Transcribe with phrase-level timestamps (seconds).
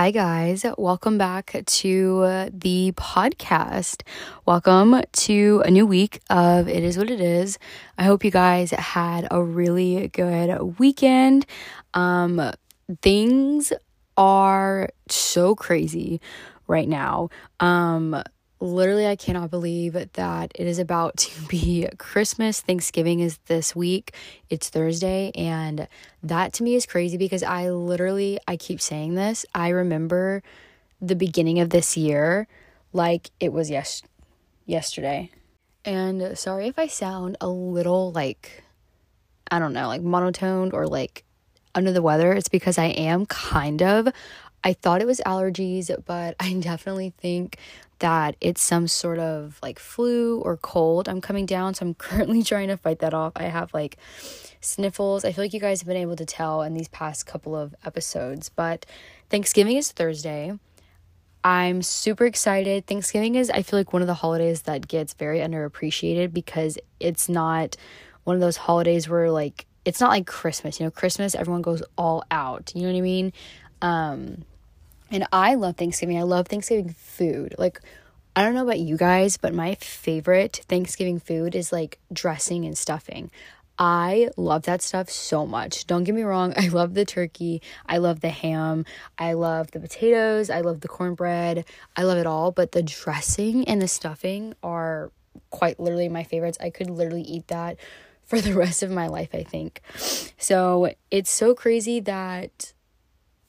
[0.00, 0.64] Hi, guys.
[0.78, 4.00] Welcome back to the podcast.
[4.46, 7.58] Welcome to a new week of It Is What It Is.
[7.98, 11.44] I hope you guys had a really good weekend.
[11.92, 12.50] Um,
[13.02, 13.74] things
[14.16, 16.22] are so crazy
[16.66, 17.28] right now.
[17.60, 18.22] Um,
[18.60, 22.60] literally, I cannot believe that it is about to be Christmas.
[22.60, 24.14] Thanksgiving is this week.
[24.48, 25.32] It's Thursday.
[25.34, 25.88] And
[26.22, 29.44] that to me is crazy because I literally, I keep saying this.
[29.54, 30.42] I remember
[31.00, 32.46] the beginning of this year
[32.92, 34.02] like it was yes
[34.66, 35.30] yesterday.
[35.84, 38.64] And sorry if I sound a little like
[39.50, 41.24] I don't know, like monotoned or like
[41.74, 42.32] under the weather.
[42.32, 44.08] It's because I am kind of.
[44.62, 47.58] I thought it was allergies, but I definitely think
[48.00, 51.08] that it's some sort of like flu or cold.
[51.08, 53.32] I'm coming down, so I'm currently trying to fight that off.
[53.36, 53.96] I have like
[54.60, 55.24] sniffles.
[55.24, 57.74] I feel like you guys have been able to tell in these past couple of
[57.84, 58.84] episodes, but
[59.30, 60.58] Thanksgiving is Thursday.
[61.42, 62.86] I'm super excited.
[62.86, 67.30] Thanksgiving is, I feel like, one of the holidays that gets very underappreciated because it's
[67.30, 67.76] not
[68.24, 70.78] one of those holidays where, like, it's not like Christmas.
[70.78, 72.72] You know, Christmas, everyone goes all out.
[72.74, 73.32] You know what I mean?
[73.80, 74.44] Um,
[75.10, 76.18] and I love Thanksgiving.
[76.18, 77.54] I love Thanksgiving food.
[77.58, 77.80] Like,
[78.36, 82.78] I don't know about you guys, but my favorite Thanksgiving food is like dressing and
[82.78, 83.30] stuffing.
[83.78, 85.86] I love that stuff so much.
[85.86, 88.84] Don't get me wrong, I love the turkey, I love the ham,
[89.18, 91.64] I love the potatoes, I love the cornbread,
[91.96, 95.10] I love it all, but the dressing and the stuffing are
[95.48, 96.58] quite literally my favorites.
[96.60, 97.78] I could literally eat that
[98.24, 99.80] for the rest of my life, I think.
[100.38, 102.74] So it's so crazy that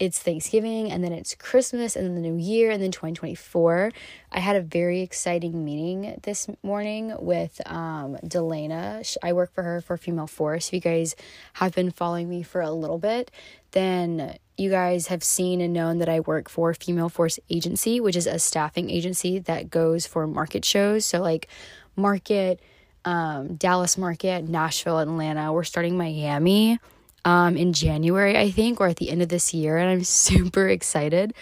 [0.02, 3.92] it's Thanksgiving and then it's Christmas and then the new year and then 2024.
[4.32, 9.16] I had a very exciting meeting this morning with um, Delana.
[9.22, 10.70] I work for her for Female Force.
[10.70, 11.16] If you guys
[11.54, 13.30] have been following me for a little bit,
[13.74, 18.16] then you guys have seen and known that I work for Female Force Agency, which
[18.16, 21.06] is a staffing agency that goes for market shows.
[21.06, 21.48] So, like,
[21.96, 22.60] market,
[23.06, 25.54] um, Dallas market, Nashville, Atlanta.
[25.54, 26.80] We're starting Miami
[27.26, 30.68] um, in January, I think, or at the end of this year, and I'm super
[30.68, 31.34] excited.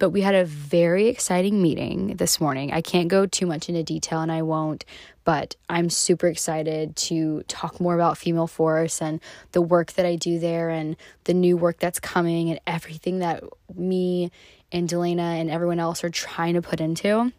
[0.00, 2.72] But we had a very exciting meeting this morning.
[2.72, 4.84] I can't go too much into detail, and I won't,
[5.24, 9.20] but I'm super excited to talk more about Female Force and
[9.52, 13.42] the work that I do there and the new work that's coming and everything that
[13.74, 14.30] me
[14.70, 17.32] and Delana and everyone else are trying to put into.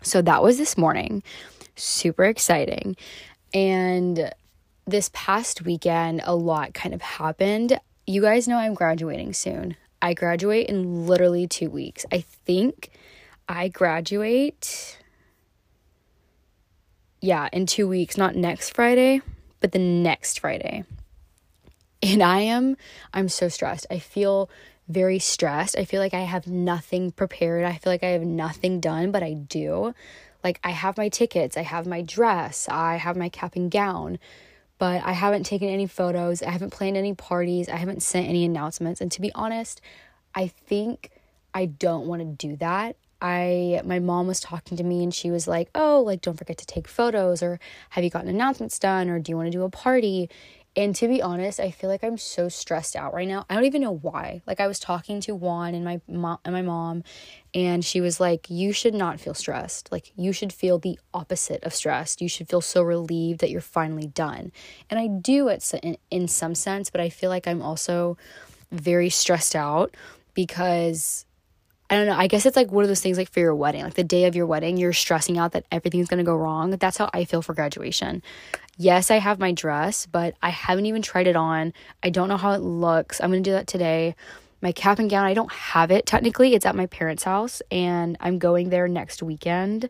[0.00, 1.22] So that was this morning.
[1.76, 2.96] Super exciting.
[3.54, 4.32] And
[4.86, 7.78] this past weekend, a lot kind of happened.
[8.06, 9.76] You guys know I'm graduating soon.
[10.00, 12.04] I graduate in literally two weeks.
[12.10, 12.90] I think
[13.48, 14.98] I graduate,
[17.20, 19.20] yeah, in two weeks, not next Friday,
[19.60, 20.84] but the next Friday.
[22.02, 22.76] And I am,
[23.14, 23.86] I'm so stressed.
[23.88, 24.50] I feel
[24.88, 25.78] very stressed.
[25.78, 27.64] I feel like I have nothing prepared.
[27.64, 29.94] I feel like I have nothing done, but I do.
[30.42, 34.18] Like, I have my tickets, I have my dress, I have my cap and gown
[34.82, 36.42] but I haven't taken any photos.
[36.42, 37.68] I haven't planned any parties.
[37.68, 39.00] I haven't sent any announcements.
[39.00, 39.80] And to be honest,
[40.34, 41.10] I think
[41.54, 42.96] I don't want to do that.
[43.20, 46.58] I my mom was talking to me and she was like, "Oh, like don't forget
[46.58, 47.60] to take photos or
[47.90, 50.28] have you gotten announcements done or do you want to do a party?"
[50.74, 53.44] And to be honest, I feel like I'm so stressed out right now.
[53.50, 54.40] I don't even know why.
[54.46, 57.04] Like I was talking to Juan and my mom and my mom
[57.54, 59.92] and she was like, "You should not feel stressed.
[59.92, 62.22] Like you should feel the opposite of stressed.
[62.22, 64.50] You should feel so relieved that you're finally done."
[64.88, 68.16] And I do it in, in some sense, but I feel like I'm also
[68.70, 69.94] very stressed out
[70.32, 71.26] because
[71.92, 72.16] I don't know.
[72.16, 74.24] I guess it's like one of those things like for your wedding, like the day
[74.24, 76.70] of your wedding, you're stressing out that everything's going to go wrong.
[76.70, 78.22] That's how I feel for graduation.
[78.82, 81.72] Yes, I have my dress, but I haven't even tried it on.
[82.02, 83.20] I don't know how it looks.
[83.20, 84.16] I'm going to do that today.
[84.60, 86.54] My cap and gown, I don't have it technically.
[86.54, 89.88] It's at my parents' house, and I'm going there next weekend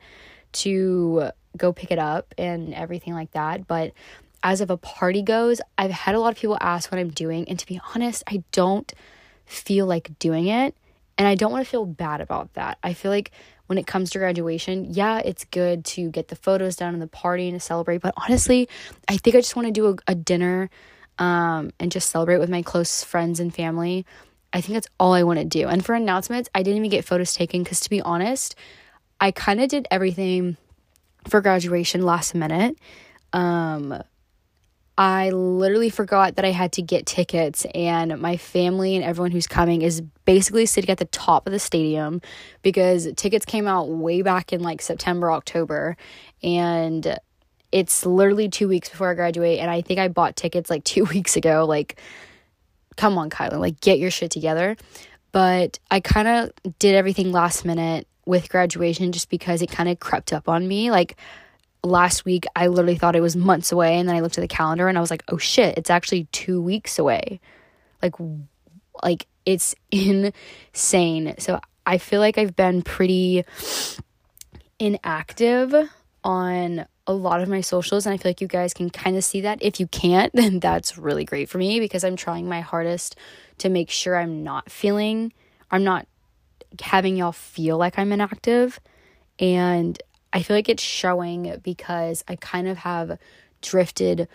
[0.64, 3.66] to go pick it up and everything like that.
[3.66, 3.94] But
[4.42, 7.48] as of a party goes, I've had a lot of people ask what I'm doing,
[7.48, 8.92] and to be honest, I don't
[9.46, 10.76] feel like doing it.
[11.16, 12.76] And I don't want to feel bad about that.
[12.82, 13.30] I feel like
[13.72, 17.06] when it comes to graduation, yeah, it's good to get the photos done and the
[17.06, 18.02] party and to celebrate.
[18.02, 18.68] But honestly,
[19.08, 20.68] I think I just want to do a, a dinner
[21.18, 24.04] um, and just celebrate with my close friends and family.
[24.52, 25.68] I think that's all I want to do.
[25.68, 28.56] And for announcements, I didn't even get photos taken because to be honest,
[29.18, 30.58] I kind of did everything
[31.26, 32.76] for graduation last minute.
[33.32, 34.02] Um,
[34.98, 39.46] I literally forgot that I had to get tickets, and my family and everyone who's
[39.46, 42.20] coming is basically sitting at the top of the stadium
[42.62, 45.96] because tickets came out way back in like September, October,
[46.42, 47.18] and
[47.72, 49.58] it's literally two weeks before I graduate.
[49.60, 51.64] And I think I bought tickets like two weeks ago.
[51.66, 51.98] Like,
[52.96, 54.76] come on, Kyla, like, get your shit together.
[55.32, 59.98] but I kind of did everything last minute with graduation just because it kind of
[60.00, 60.90] crept up on me.
[60.90, 61.16] Like
[61.82, 64.48] last week, I literally thought it was months away, and then I looked at the
[64.48, 67.40] calendar and I was like, oh shit, it's actually two weeks away.
[68.02, 68.14] Like,
[69.02, 71.34] like it's insane.
[71.38, 73.44] So I feel like I've been pretty
[74.78, 75.74] inactive
[76.24, 79.24] on a lot of my socials and I feel like you guys can kind of
[79.24, 79.58] see that.
[79.60, 83.16] If you can't, then that's really great for me because I'm trying my hardest
[83.58, 85.32] to make sure I'm not feeling
[85.72, 86.06] I'm not
[86.80, 88.78] having y'all feel like I'm inactive
[89.38, 90.00] and
[90.32, 93.18] I feel like it's showing because I kind of have
[93.60, 94.28] drifted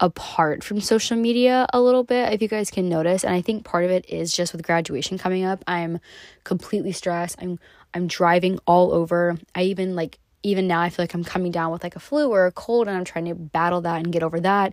[0.00, 3.24] apart from social media a little bit if you guys can notice.
[3.24, 6.00] And I think part of it is just with graduation coming up I'm
[6.44, 7.36] completely stressed.
[7.40, 7.58] I'm
[7.94, 9.36] I'm driving all over.
[9.54, 12.30] I even like even now I feel like I'm coming down with like a flu
[12.30, 14.72] or a cold and I'm trying to battle that and get over that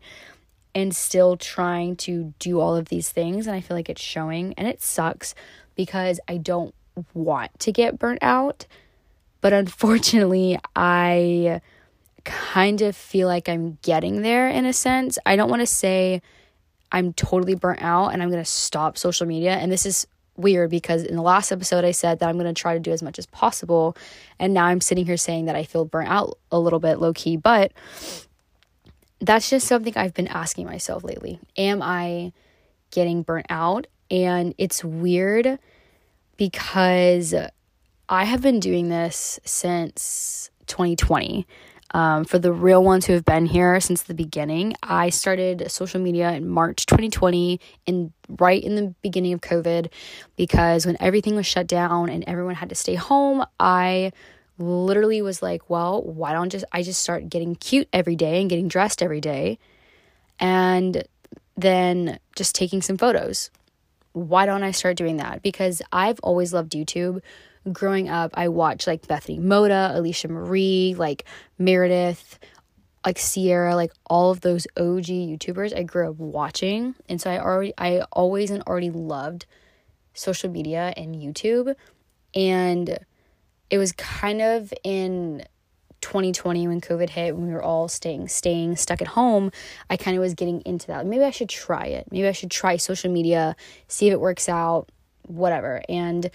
[0.76, 3.48] and still trying to do all of these things.
[3.48, 5.34] And I feel like it's showing and it sucks
[5.76, 6.76] because I don't
[7.14, 8.68] want to get burnt out
[9.46, 11.62] but unfortunately I
[12.24, 15.20] kind of feel like I'm getting there in a sense.
[15.24, 16.24] I don't want to say
[16.92, 19.52] I'm totally burnt out and I'm going to stop social media.
[19.52, 22.60] And this is weird because in the last episode I said that I'm going to
[22.60, 23.96] try to do as much as possible.
[24.40, 27.14] And now I'm sitting here saying that I feel burnt out a little bit low
[27.14, 27.38] key.
[27.38, 27.72] But
[29.20, 31.40] that's just something I've been asking myself lately.
[31.56, 32.34] Am I
[32.90, 33.86] getting burnt out?
[34.10, 35.60] And it's weird
[36.36, 37.36] because
[38.08, 41.48] I have been doing this since 2020.
[41.92, 46.02] Um, for the real ones who have been here since the beginning, I started social
[46.02, 49.92] media in March 2020, in right in the beginning of COVID,
[50.36, 54.12] because when everything was shut down and everyone had to stay home, I
[54.58, 58.50] literally was like, well, why don't just I just start getting cute every day and
[58.50, 59.58] getting dressed every day,
[60.40, 61.04] and
[61.56, 63.52] then just taking some photos.
[64.12, 65.42] Why don't I start doing that?
[65.44, 67.22] Because I've always loved YouTube
[67.72, 71.26] growing up, I watched like Bethany Mota, Alisha Marie, like
[71.58, 72.40] Meredith,
[73.06, 76.96] like Sierra, like all of those OG YouTubers I grew up watching.
[77.08, 79.46] And so I already, I always and already loved
[80.14, 81.76] social media and YouTube.
[82.34, 82.98] And
[83.70, 85.46] it was kind of in
[86.02, 89.52] 2020 when COVID hit, when we were all staying, staying stuck at home,
[89.90, 91.06] I kind of was getting into that.
[91.06, 92.08] Maybe I should try it.
[92.12, 93.56] Maybe I should try social media,
[93.88, 94.90] see if it works out,
[95.24, 95.82] whatever.
[95.90, 96.30] And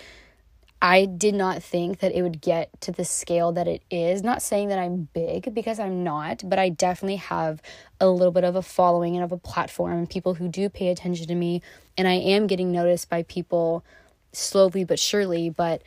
[0.82, 4.22] I did not think that it would get to the scale that it is.
[4.22, 7.60] Not saying that I'm big because I'm not, but I definitely have
[8.00, 10.88] a little bit of a following and of a platform and people who do pay
[10.88, 11.60] attention to me.
[11.98, 13.84] And I am getting noticed by people
[14.32, 15.50] slowly but surely.
[15.50, 15.82] But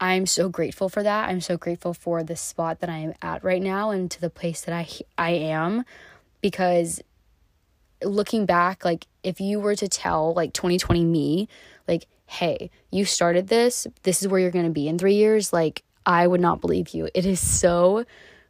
[0.00, 1.28] I'm so grateful for that.
[1.28, 4.30] I'm so grateful for the spot that I am at right now and to the
[4.30, 4.88] place that I
[5.18, 5.84] I am
[6.40, 7.02] because
[8.02, 11.48] looking back like if you were to tell like 2020 me
[11.86, 15.52] like hey, you started this, this is where you're going to be in three years,
[15.52, 17.10] like, I would not believe you.
[17.14, 18.06] It is so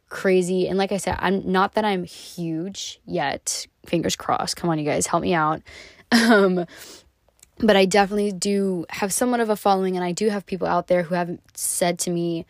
[0.07, 0.69] crazy.
[0.69, 3.67] And like I said, I'm not that I'm huge yet.
[3.85, 4.55] Fingers crossed.
[4.55, 5.61] Come on, you guys, help me out.
[6.11, 6.67] Um,
[7.57, 10.85] but I definitely do have somewhat of a following, and I do have people out
[10.85, 12.45] there who have said to me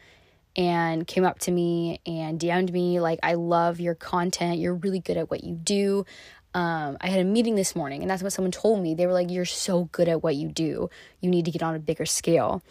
[0.58, 4.60] and came up to me and DM'd me, like, I love your content.
[4.60, 6.06] You're really good at what you do
[6.54, 8.94] um, I had a meeting this morning, and that's what someone told me.
[8.94, 10.90] They were like, You're so good at what you do.
[11.22, 12.62] You need to get on a bigger scale.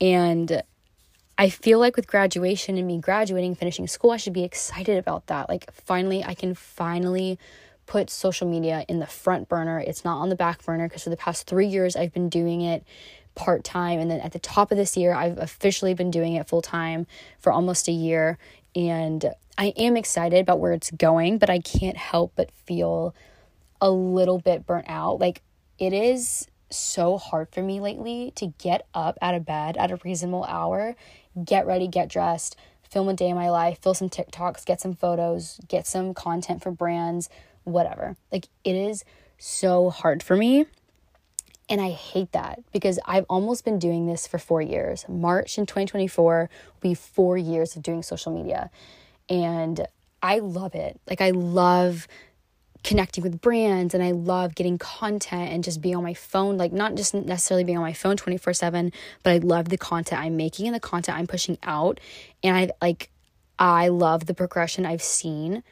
[0.00, 0.62] And
[1.38, 5.26] I feel like with graduation and me graduating, finishing school, I should be excited about
[5.28, 5.48] that.
[5.48, 7.38] Like, finally, I can finally
[7.86, 9.80] put social media in the front burner.
[9.80, 12.60] It's not on the back burner because for the past three years, I've been doing
[12.60, 12.84] it
[13.34, 14.00] part time.
[14.00, 17.06] And then at the top of this year, I've officially been doing it full time
[17.38, 18.38] for almost a year.
[18.76, 23.14] And I am excited about where it's going, but I can't help but feel
[23.80, 25.18] a little bit burnt out.
[25.20, 25.42] Like
[25.78, 29.98] it is so hard for me lately to get up out of bed at a
[30.04, 30.94] reasonable hour,
[31.44, 32.56] get ready, get dressed,
[32.88, 36.62] film a day in my life, fill some TikToks, get some photos, get some content
[36.62, 37.28] for brands,
[37.64, 38.16] whatever.
[38.30, 39.04] Like it is
[39.38, 40.66] so hard for me.
[41.68, 45.04] And I hate that because I've almost been doing this for four years.
[45.08, 48.70] March in 2024 will be four years of doing social media.
[49.28, 49.86] And
[50.20, 51.00] I love it.
[51.08, 52.08] Like, I love
[52.82, 56.72] connecting with brands and I love getting content and just being on my phone, like
[56.72, 60.36] not just necessarily being on my phone 24 7, but I love the content I'm
[60.36, 62.00] making and the content I'm pushing out.
[62.42, 63.10] And I like,
[63.58, 65.62] I love the progression I've seen,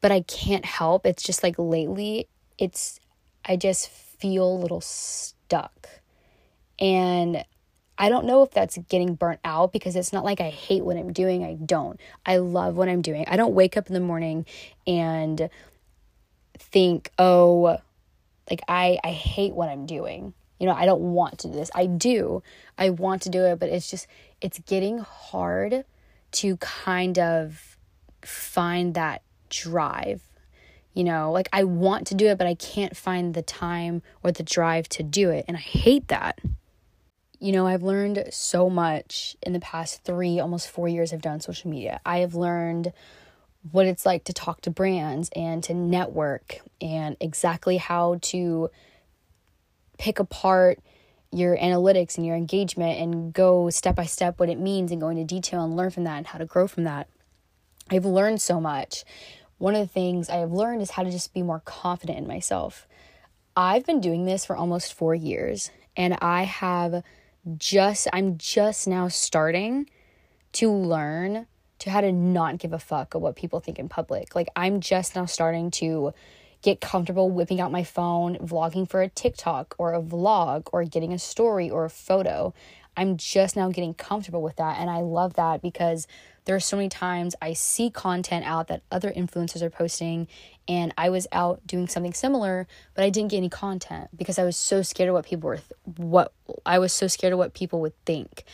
[0.00, 1.06] but I can't help.
[1.06, 2.98] It's just like lately, it's,
[3.44, 5.88] I just feel a little stuck.
[6.80, 7.44] And
[8.00, 10.96] I don't know if that's getting burnt out because it's not like I hate what
[10.96, 11.44] I'm doing.
[11.44, 11.98] I don't.
[12.24, 13.24] I love what I'm doing.
[13.26, 14.46] I don't wake up in the morning
[14.86, 15.50] and
[16.58, 17.78] think, oh,
[18.50, 20.34] like I, I hate what I'm doing.
[20.58, 21.70] You know, I don't want to do this.
[21.74, 22.42] I do.
[22.76, 24.06] I want to do it, but it's just,
[24.40, 25.84] it's getting hard
[26.32, 27.76] to kind of
[28.22, 30.22] find that drive.
[30.94, 34.32] You know, like I want to do it, but I can't find the time or
[34.32, 35.44] the drive to do it.
[35.46, 36.40] And I hate that.
[37.38, 41.40] You know, I've learned so much in the past three, almost four years I've done
[41.40, 42.00] social media.
[42.04, 42.92] I have learned
[43.72, 48.70] what it's like to talk to brands and to network and exactly how to
[49.98, 50.78] pick apart
[51.30, 55.08] your analytics and your engagement and go step by step what it means and go
[55.08, 57.08] into detail and learn from that and how to grow from that.
[57.90, 59.04] I've learned so much.
[59.58, 62.26] One of the things I have learned is how to just be more confident in
[62.26, 62.86] myself.
[63.56, 67.02] I've been doing this for almost four years and I have
[67.56, 69.90] just, I'm just now starting
[70.52, 71.46] to learn
[71.80, 74.34] to how to not give a fuck of what people think in public.
[74.34, 76.12] Like, I'm just now starting to
[76.62, 81.12] get comfortable whipping out my phone, vlogging for a TikTok or a vlog or getting
[81.12, 82.52] a story or a photo.
[82.96, 84.78] I'm just now getting comfortable with that.
[84.78, 86.08] And I love that because
[86.46, 90.26] there are so many times I see content out that other influencers are posting,
[90.66, 94.44] and I was out doing something similar, but I didn't get any content because I
[94.44, 96.32] was so scared of what people were, th- what
[96.64, 98.44] I was so scared of what people would think.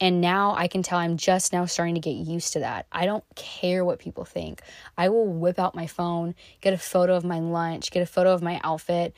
[0.00, 2.86] And now I can tell I'm just now starting to get used to that.
[2.90, 4.62] I don't care what people think.
[4.96, 8.32] I will whip out my phone, get a photo of my lunch, get a photo
[8.32, 9.14] of my outfit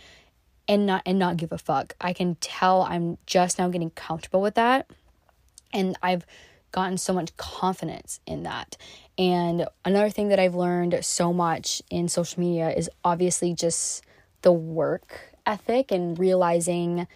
[0.66, 1.94] and not and not give a fuck.
[2.00, 4.90] I can tell I'm just now getting comfortable with that.
[5.72, 6.26] And I've
[6.72, 8.76] gotten so much confidence in that.
[9.16, 14.02] And another thing that I've learned so much in social media is obviously just
[14.40, 17.06] the work ethic and realizing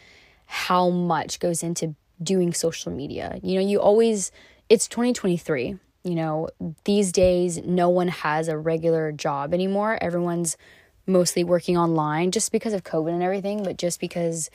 [0.46, 3.38] how much goes into doing social media.
[3.42, 4.32] You know, you always,
[4.68, 5.78] it's 2023.
[6.04, 6.48] You know,
[6.84, 9.98] these days, no one has a regular job anymore.
[10.00, 10.56] Everyone's
[11.06, 14.50] mostly working online just because of COVID and everything, but just because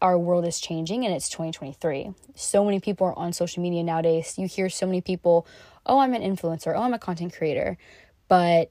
[0.00, 2.12] our world is changing and it's 2023.
[2.34, 4.34] So many people are on social media nowadays.
[4.38, 5.46] You hear so many people,
[5.84, 7.76] oh, I'm an influencer, oh, I'm a content creator.
[8.28, 8.70] But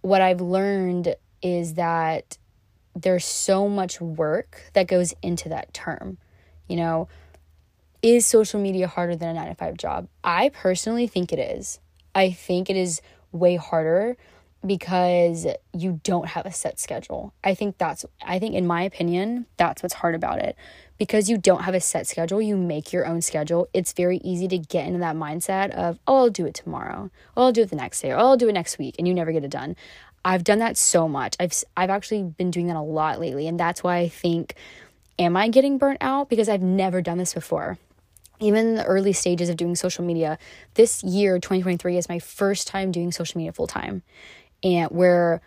[0.00, 2.38] what I've learned is that
[2.94, 6.18] there's so much work that goes into that term.
[6.70, 7.08] You know,
[8.00, 10.08] is social media harder than a nine to five job?
[10.22, 11.80] I personally think it is.
[12.14, 14.16] I think it is way harder
[14.64, 17.32] because you don't have a set schedule.
[17.42, 20.54] I think that's, I think, in my opinion, that's what's hard about it.
[20.98, 23.68] Because you don't have a set schedule, you make your own schedule.
[23.72, 27.44] It's very easy to get into that mindset of, oh, I'll do it tomorrow, oh,
[27.44, 29.14] I'll do it the next day, or oh, I'll do it next week, and you
[29.14, 29.76] never get it done.
[30.24, 31.36] I've done that so much.
[31.40, 34.54] I've I've actually been doing that a lot lately, and that's why I think,
[35.20, 36.28] am I getting burnt out?
[36.28, 37.78] Because I've never done this before
[38.40, 40.38] even in the early stages of doing social media,
[40.74, 44.02] this year, 2023, is my first time doing social media full time.
[44.64, 45.42] And where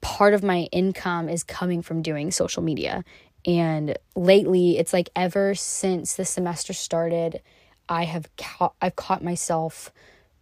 [0.00, 3.04] part of my income is coming from doing social media.
[3.46, 7.42] And lately, it's like ever since the semester started,
[7.88, 9.92] I have ca- I've caught myself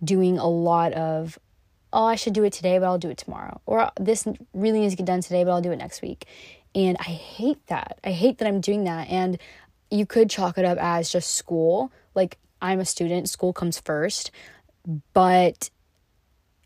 [0.02, 1.38] doing a lot of
[1.92, 3.60] oh, I should do it today, but I'll do it tomorrow.
[3.64, 6.26] Or this really needs to get done today, but I'll do it next week.
[6.76, 7.98] And I hate that.
[8.04, 9.08] I hate that I'm doing that.
[9.08, 9.38] And
[9.90, 11.90] you could chalk it up as just school.
[12.14, 14.30] Like, I'm a student, school comes first.
[15.14, 15.70] But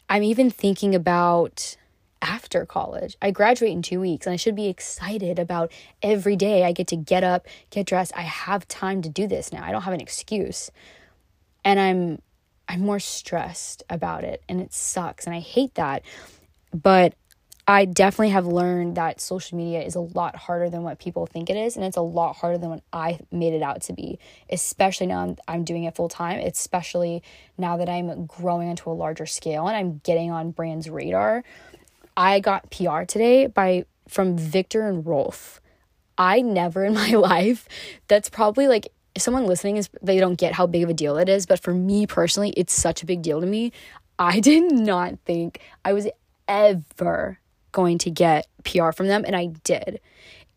[0.08, 1.76] I'm even thinking about
[2.20, 3.16] after college.
[3.22, 6.88] I graduate in two weeks and I should be excited about every day I get
[6.88, 8.12] to get up, get dressed.
[8.16, 9.64] I have time to do this now.
[9.64, 10.70] I don't have an excuse.
[11.64, 12.20] And I'm
[12.68, 16.02] I'm more stressed about it and it sucks and I hate that.
[16.74, 17.14] But
[17.70, 21.48] I definitely have learned that social media is a lot harder than what people think
[21.48, 24.18] it is, and it's a lot harder than what I made it out to be,
[24.50, 27.22] especially now I'm, I'm doing it full time, especially
[27.56, 31.44] now that I'm growing into a larger scale and I'm getting on brands' radar.
[32.16, 35.60] I got PR today by from Viktor and Rolf.
[36.18, 37.68] I never in my life,
[38.08, 41.28] that's probably like someone listening is they don't get how big of a deal it
[41.28, 43.70] is, but for me personally, it's such a big deal to me.
[44.18, 46.08] I did not think I was
[46.48, 47.38] ever
[47.72, 50.00] going to get PR from them, and I did.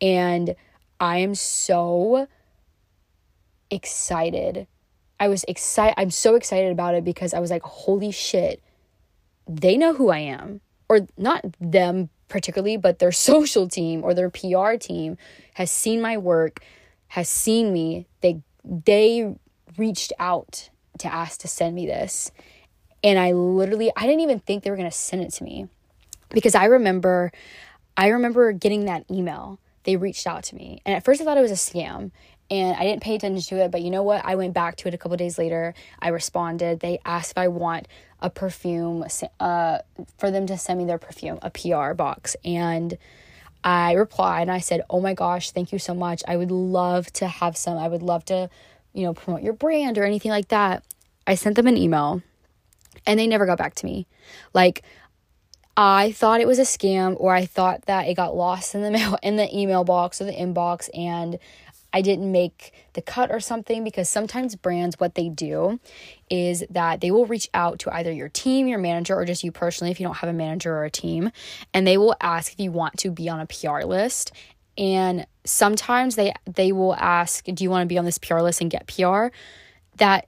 [0.01, 0.55] And
[1.00, 2.27] I am so
[3.70, 4.67] excited.
[5.20, 5.96] I was excited.
[5.98, 8.62] I'm so excited about it because I was like, holy shit,
[9.48, 10.62] they know who I am.
[10.89, 15.17] Or not them particularly, but their social team or their PR team
[15.55, 16.60] has seen my work,
[17.08, 18.08] has seen me.
[18.22, 19.36] They they
[19.77, 22.32] reached out to ask to send me this.
[23.03, 25.67] And I literally I didn't even think they were going to send it to me
[26.33, 27.31] because I remember
[27.95, 29.59] I remember getting that email.
[29.83, 30.81] They reached out to me.
[30.85, 32.11] And at first I thought it was a scam
[32.49, 34.25] and I didn't pay attention to it, but you know what?
[34.25, 35.73] I went back to it a couple days later.
[35.99, 36.79] I responded.
[36.79, 37.87] They asked if I want
[38.21, 39.05] a perfume
[39.39, 39.79] uh
[40.17, 42.35] for them to send me their perfume, a PR box.
[42.43, 42.97] And
[43.63, 46.23] I replied and I said, Oh my gosh, thank you so much.
[46.27, 47.77] I would love to have some.
[47.77, 48.49] I would love to,
[48.93, 50.83] you know, promote your brand or anything like that.
[51.25, 52.21] I sent them an email
[53.05, 54.05] and they never got back to me.
[54.53, 54.83] Like,
[55.75, 58.92] I thought it was a scam or I thought that it got lost in the
[58.92, 61.39] mail in the email box or the inbox and
[61.96, 65.80] I didn't make the cut or something because sometimes brands what they do
[66.30, 69.51] is that they will reach out to either your team, your manager or just you
[69.51, 71.32] personally if you don't have a manager or a team
[71.72, 74.32] and they will ask if you want to be on a PR list.
[74.75, 78.62] And sometimes they they will ask do you want to be on this PR list
[78.62, 79.27] and get PR
[79.98, 80.27] that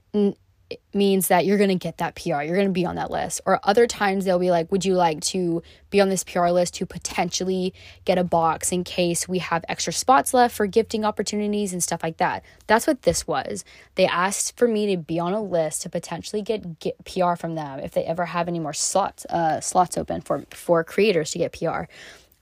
[0.92, 2.42] means that you're going to get that PR.
[2.42, 3.40] You're going to be on that list.
[3.46, 6.74] Or other times they'll be like, Would you like to be on this PR list
[6.74, 7.72] to potentially
[8.04, 12.02] get a box in case we have extra spots left for gifting opportunities and stuff
[12.02, 12.42] like that?
[12.66, 13.64] That's what this was.
[13.94, 17.54] They asked for me to be on a list to potentially get, get PR from
[17.54, 21.38] them if they ever have any more slots, uh, slots open for, for creators to
[21.38, 21.84] get PR.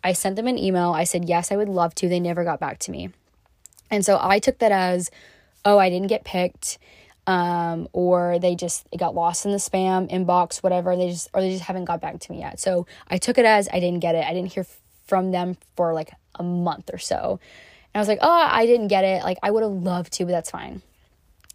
[0.02, 0.92] I sent them an email.
[0.92, 2.08] I said, Yes, I would love to.
[2.08, 3.10] They never got back to me.
[3.90, 5.10] And so I took that as,
[5.64, 6.78] Oh, I didn't get picked
[7.26, 10.96] um, or they just it got lost in the spam inbox, whatever.
[10.96, 12.60] They just or they just haven't got back to me yet.
[12.60, 14.24] So I took it as I didn't get it.
[14.24, 14.66] I didn't hear
[15.06, 17.40] from them for like a month or so.
[17.92, 19.22] And I was like, oh, I didn't get it.
[19.22, 20.82] Like I would have loved to, but that's fine.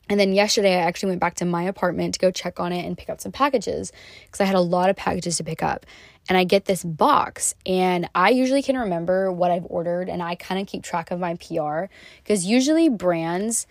[0.10, 2.84] And then yesterday, I actually went back to my apartment to go check on it
[2.84, 3.92] and pick up some packages
[4.26, 5.86] because I had a lot of packages to pick up.
[6.28, 10.36] And I get this box, and I usually can remember what I've ordered, and I
[10.36, 11.86] kind of keep track of my PR
[12.24, 13.66] because usually brands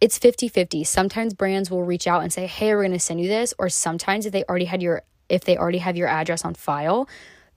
[0.00, 0.86] it's 50-50.
[0.86, 3.68] Sometimes brands will reach out and say, "Hey, we're going to send you this," or
[3.68, 7.08] sometimes if they already had your if they already have your address on file,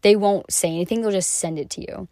[0.01, 2.07] they won't say anything, they'll just send it to you.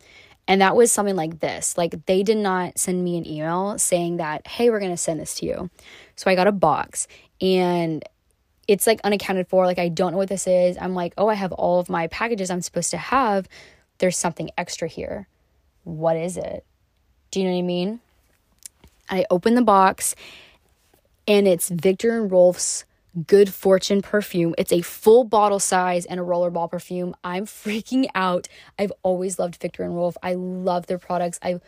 [0.48, 1.78] And that was something like this.
[1.78, 5.20] Like they did not send me an email saying that, "Hey, we're going to send
[5.20, 5.70] this to you."
[6.16, 7.08] So I got a box
[7.42, 8.04] and
[8.68, 9.66] it's like unaccounted for.
[9.66, 10.78] Like I don't know what this is.
[10.80, 13.48] I'm like, "Oh, I have all of my packages I'm supposed to have.
[14.00, 15.28] There's something extra here.
[15.84, 16.66] What is it?"
[17.32, 18.00] Do you know what I mean?
[19.10, 20.16] I open the box
[21.28, 22.86] and it's Viktor and Rolf's
[23.26, 24.54] Good Fortune perfume.
[24.58, 27.16] It's a full bottle size and a rollerball perfume.
[27.24, 28.48] I'm freaking out.
[28.78, 30.18] I've always loved Viktor and Rolf.
[30.22, 31.40] I love their products.
[31.42, 31.62] I've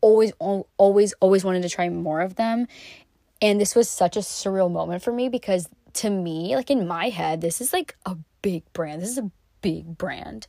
[0.00, 0.32] always
[0.76, 2.66] always always wanted to try more of them.
[3.40, 7.08] And this was such a surreal moment for me because to me, like in my
[7.08, 9.02] head, this is like a big brand.
[9.02, 9.30] This is a
[9.62, 10.46] big brand.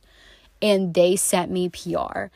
[0.60, 2.26] And they sent me PR.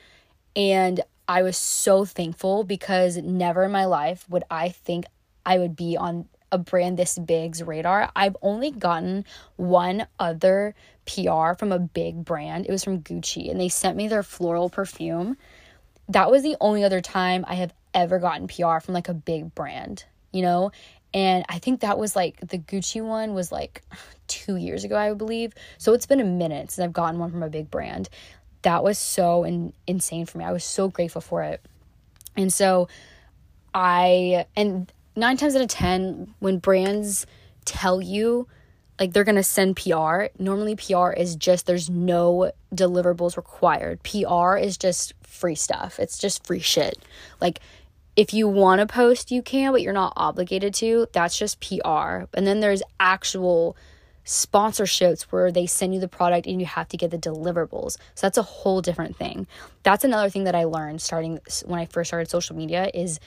[0.56, 5.06] And I was so thankful because never in my life would I think
[5.46, 8.10] I would be on a brand this big's radar.
[8.14, 9.24] I've only gotten
[9.56, 10.74] one other
[11.06, 12.66] PR from a big brand.
[12.66, 15.36] It was from Gucci and they sent me their floral perfume.
[16.08, 19.54] That was the only other time I have ever gotten PR from like a big
[19.54, 20.70] brand, you know?
[21.12, 23.82] And I think that was like the Gucci one was like
[24.28, 25.54] 2 years ago, I believe.
[25.78, 28.08] So it's been a minute since I've gotten one from a big brand
[28.64, 30.44] that was so in, insane for me.
[30.44, 31.60] I was so grateful for it.
[32.36, 32.88] And so
[33.72, 37.26] I, and nine times out of 10, when brands
[37.64, 38.48] tell you
[38.98, 44.02] like they're going to send PR, normally PR is just, there's no deliverables required.
[44.02, 46.98] PR is just free stuff, it's just free shit.
[47.40, 47.60] Like,
[48.16, 51.08] if you want to post, you can, but you're not obligated to.
[51.12, 52.26] That's just PR.
[52.32, 53.76] And then there's actual
[54.24, 57.96] sponsorships where they send you the product and you have to get the deliverables.
[58.14, 59.46] So that's a whole different thing.
[59.82, 63.20] That's another thing that I learned starting when I first started social media is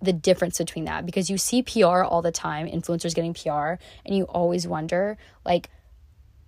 [0.00, 4.16] the difference between that because you see PR all the time, influencers getting PR, and
[4.16, 5.70] you always wonder like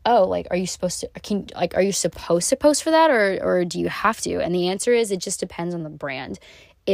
[0.06, 3.10] oh like are you supposed to can like are you supposed to post for that
[3.10, 5.90] or or do you have to and the answer is it just depends on the
[5.90, 6.38] brand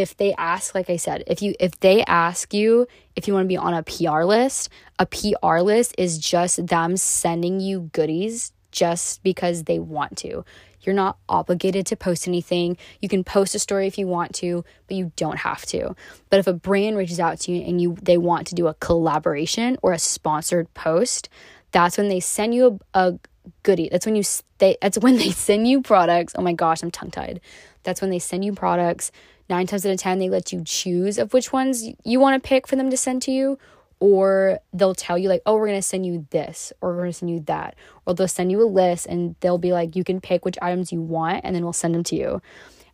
[0.00, 3.44] if they ask like i said if you if they ask you if you want
[3.44, 8.52] to be on a pr list a pr list is just them sending you goodies
[8.70, 10.44] just because they want to
[10.87, 12.76] you're not obligated to post anything.
[13.02, 15.96] You can post a story if you want to, but you don't have to.
[16.30, 18.74] But if a brand reaches out to you and you they want to do a
[18.74, 21.28] collaboration or a sponsored post,
[21.72, 23.18] that's when they send you a, a
[23.64, 23.88] goodie.
[23.90, 24.22] That's when you
[24.59, 26.35] they that's when they send you products.
[26.38, 27.40] Oh my gosh, I'm tongue tied.
[27.82, 29.11] That's when they send you products
[29.48, 32.48] nine times out of 10, they let you choose of which ones you want to
[32.48, 33.59] pick for them to send to you.
[33.98, 37.12] Or they'll tell you, like, oh, we're going to send you this, or we're going
[37.12, 37.76] to send you that.
[38.04, 40.92] Or they'll send you a list and they'll be like, you can pick which items
[40.92, 42.42] you want, and then we'll send them to you.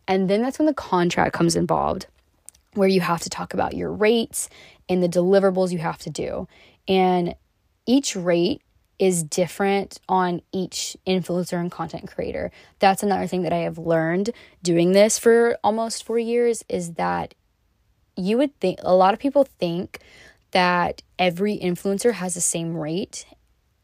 [0.07, 2.07] And then that's when the contract comes involved,
[2.73, 4.47] where you have to talk about your rates
[4.87, 6.47] and the deliverables you have to do.
[6.87, 7.35] And
[7.85, 8.61] each rate
[9.03, 12.51] is different on each influencer and content creator.
[12.79, 14.29] That's another thing that I have learned
[14.61, 17.33] doing this for almost 4 years is that
[18.15, 19.99] you would think a lot of people think
[20.51, 23.25] that every influencer has the same rate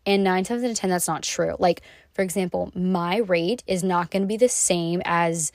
[0.05, 1.55] and 9 times out of 10 that's not true.
[1.59, 1.81] Like
[2.13, 5.51] for example, my rate is not going to be the same as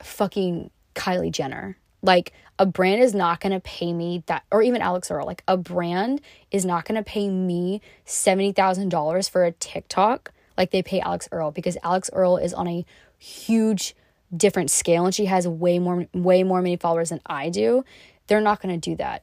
[0.00, 1.76] fucking Kylie Jenner.
[2.02, 5.26] Like a brand is not going to pay me that or even Alix Earle.
[5.26, 10.82] Like a brand is not going to pay me $70,000 for a TikTok like they
[10.82, 12.84] pay Alix Earle because Alix Earle is on a
[13.18, 13.94] huge
[14.34, 17.84] different scale and she has way more way more many followers than I do.
[18.26, 19.22] They're not going to do that.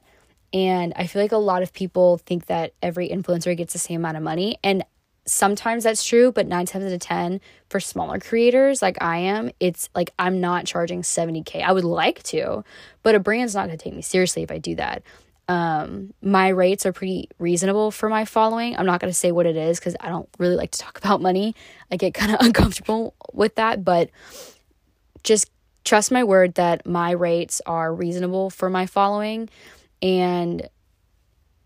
[0.52, 4.00] And I feel like a lot of people think that every influencer gets the same
[4.00, 4.58] amount of money.
[4.64, 4.84] And
[5.26, 9.50] sometimes that's true, but nine times out of 10 for smaller creators like I am,
[9.60, 11.62] it's like I'm not charging 70K.
[11.62, 12.64] I would like to,
[13.02, 15.02] but a brand's not going to take me seriously if I do that.
[15.48, 18.76] Um, my rates are pretty reasonable for my following.
[18.76, 20.98] I'm not going to say what it is because I don't really like to talk
[21.04, 21.54] about money.
[21.90, 24.10] I get kind of uncomfortable with that, but
[25.22, 25.50] just
[25.84, 29.48] trust my word that my rates are reasonable for my following.
[30.02, 30.68] And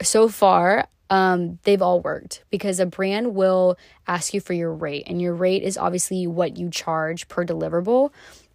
[0.02, 5.04] so far, um, they've all worked because a brand will ask you for your rate,
[5.06, 8.10] and your rate is obviously what you charge per deliverable.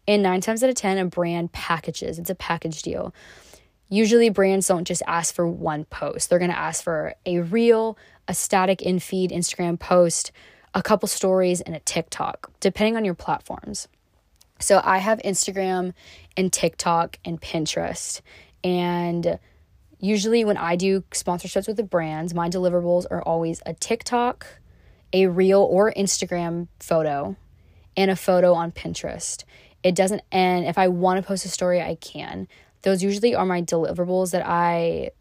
[0.06, 3.15] And nine times out of 10, a brand packages, it's a package deal.
[3.88, 7.98] Usually, brands don't just ask for one post, they're going to ask for a reel,
[8.28, 10.34] a static in feed Instagram post,
[10.74, 13.88] a couple stories, and a TikTok, depending on your platforms.
[14.60, 15.93] So, I have Instagram
[16.36, 18.19] and TikTok and Pinterest.
[18.65, 19.39] And
[20.00, 24.48] Usually, when I do sponsorships with the brands, my deliverables are always a TikTok,
[25.12, 27.36] a reel or Instagram photo,
[27.98, 29.44] and a photo on Pinterest.
[29.84, 32.48] It doesn't, and if I want to post a story, I can.
[32.84, 35.12] Those usually are my deliverables that I,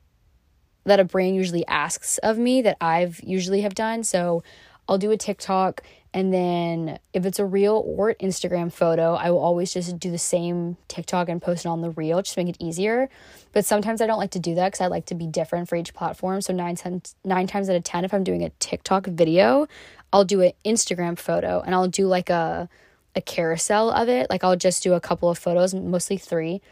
[0.85, 4.05] that a brand usually asks of me that I've usually have done.
[4.05, 4.45] So
[4.89, 5.83] I'll do a TikTok
[6.15, 10.19] and then if it's a reel or Instagram photo, I will always just do the
[10.19, 13.11] same TikTok and post it on the reel just to make it easier.
[13.53, 15.77] But sometimes I don't like to do that because I like to be different for
[15.77, 16.41] each platform.
[16.41, 19.69] So nine times nine times out of ten, if I'm doing a TikTok video,
[20.13, 22.71] I'll do an Instagram photo and I'll do like a
[23.15, 24.31] a carousel of it.
[24.31, 26.63] Like I'll just do a couple of photos, mostly three,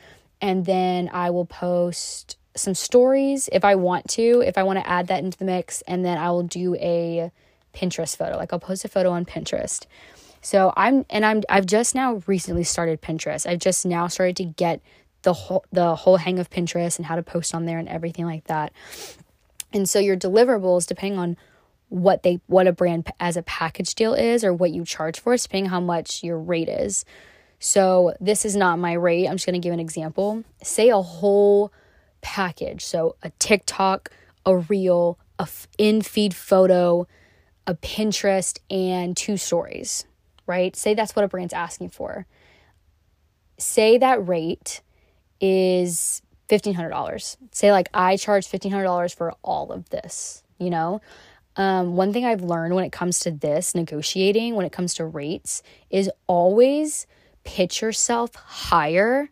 [0.40, 4.88] and then I will post some stories if I want to, if I want to
[4.88, 7.30] add that into the mix, and then I will do a
[7.76, 8.36] Pinterest photo.
[8.36, 9.84] Like I'll post a photo on Pinterest.
[10.40, 13.46] So I'm and I'm I've just now recently started Pinterest.
[13.46, 14.80] I've just now started to get
[15.22, 18.24] the whole the whole hang of Pinterest and how to post on there and everything
[18.24, 18.72] like that.
[19.72, 21.36] And so your deliverables depending on
[21.88, 25.36] what they what a brand as a package deal is or what you charge for,
[25.36, 27.04] depending how much your rate is.
[27.58, 29.26] So this is not my rate.
[29.26, 30.44] I'm just going to give an example.
[30.62, 31.72] Say a whole
[32.20, 32.84] package.
[32.84, 34.10] So a TikTok,
[34.44, 37.06] a reel, a in feed photo,
[37.66, 40.04] a Pinterest, and two stories,
[40.46, 40.76] right?
[40.76, 42.26] Say that's what a brand's asking for.
[43.58, 44.82] Say that rate
[45.40, 47.36] is $1,500.
[47.50, 51.00] Say, like, I charge $1,500 for all of this, you know?
[51.56, 55.06] Um, one thing I've learned when it comes to this negotiating, when it comes to
[55.06, 57.06] rates, is always
[57.44, 59.30] pitch yourself higher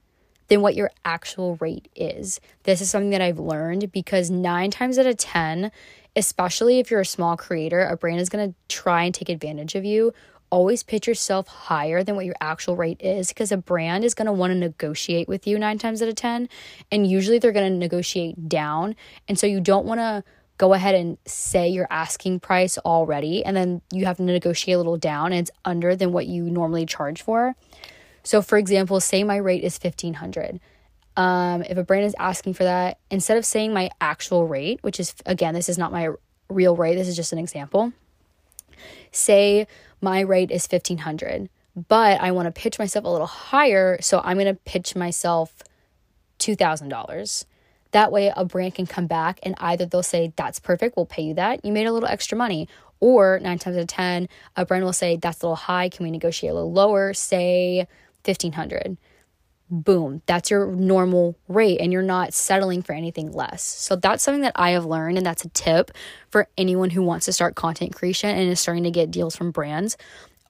[0.49, 2.41] than what your actual rate is.
[2.65, 5.71] This is something that I've learned because nine times out of 10,
[6.17, 9.75] especially if you're a small creator, a brand is going to try and take advantage
[9.75, 10.13] of you.
[10.51, 14.27] Always pitch yourself higher than what your actual rate is because a brand is going
[14.27, 16.49] to want to negotiate with you nine times out of 10.
[16.93, 18.95] And usually they're going to negotiate down.
[19.27, 20.23] And so you don't want to
[20.57, 23.45] go ahead and say your asking price already.
[23.45, 26.45] And then you have to negotiate a little down and it's under than what you
[26.45, 27.57] normally charge for.
[28.23, 30.61] So, for example, say my rate is 1500
[31.17, 34.99] um, if a brand is asking for that, instead of saying my actual rate, which
[34.99, 36.11] is again, this is not my
[36.49, 37.93] real rate, this is just an example.
[39.13, 39.67] Say
[40.01, 41.49] my rate is 1500,
[41.89, 45.63] but I want to pitch myself a little higher, so I'm going to pitch myself
[46.41, 47.45] $2,000.
[47.93, 51.23] That way, a brand can come back and either they'll say, That's perfect, we'll pay
[51.23, 51.65] you that.
[51.65, 52.69] You made a little extra money.
[53.01, 55.91] Or nine times out of 10, a brand will say, That's a little high.
[55.91, 57.15] Can we negotiate a little lower?
[57.15, 57.87] Say
[58.25, 58.97] 1500
[59.71, 63.63] boom, that's your normal rate and you're not settling for anything less.
[63.63, 65.91] So that's something that I have learned and that's a tip
[66.31, 69.51] for anyone who wants to start content creation and is starting to get deals from
[69.51, 69.97] brands.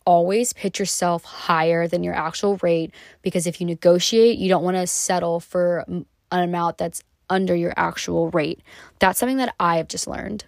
[0.05, 4.77] Always pitch yourself higher than your actual rate because if you negotiate, you don't want
[4.77, 8.61] to settle for an amount that's under your actual rate.
[8.98, 10.44] That's something that I have just learned.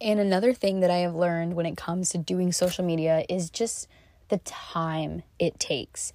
[0.00, 3.50] And another thing that I have learned when it comes to doing social media is
[3.50, 3.88] just
[4.28, 6.12] the time it takes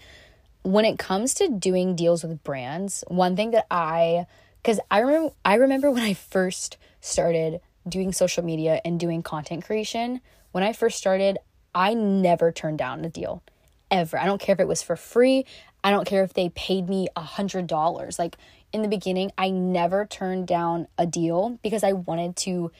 [0.63, 4.25] when it comes to doing deals with brands, one thing that I
[4.63, 9.65] cuz I remember I remember when I first started doing social media and doing content
[9.65, 11.37] creation, when I first started,
[11.73, 13.43] I never turned down a deal
[13.91, 14.17] ever.
[14.17, 15.45] I don't care if it was for free.
[15.83, 18.19] I don't care if they paid me a hundred dollars.
[18.19, 18.37] Like
[18.73, 22.71] in the beginning, I never turned down a deal because I wanted to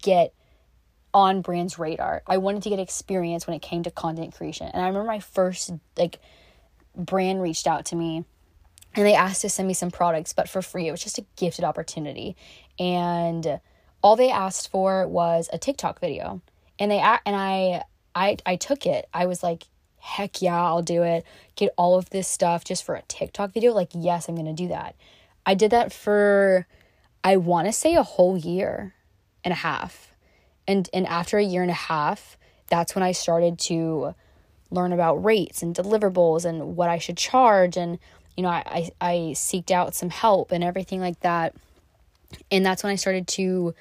[0.00, 0.32] get
[1.12, 2.22] on brand's radar.
[2.26, 4.68] I wanted to get experience when it came to content creation.
[4.72, 6.20] And I remember my first like
[6.96, 8.24] brand reached out to me
[8.94, 10.88] and they asked to send me some products, but for free.
[10.88, 12.36] It was just a gifted opportunity.
[12.78, 13.60] And
[14.02, 16.40] all they asked for was a TikTok video.
[16.78, 17.82] And they and I
[18.14, 19.08] I I took it.
[19.12, 19.64] I was like,
[19.98, 21.24] heck yeah, I'll do it.
[21.56, 23.72] Get all of this stuff just for a TikTok video.
[23.72, 24.94] Like, yes, I'm going to do that.
[25.44, 26.66] I did that for
[27.22, 28.94] I want to say a whole year
[29.44, 30.12] and a half.
[30.66, 34.14] And and after a year and a half, that's when I started to
[34.70, 37.98] learn about rates and deliverables and what I should charge and
[38.36, 41.54] you know, I, I, I seeked out some help and everything like that.
[42.50, 43.74] And that's when I started to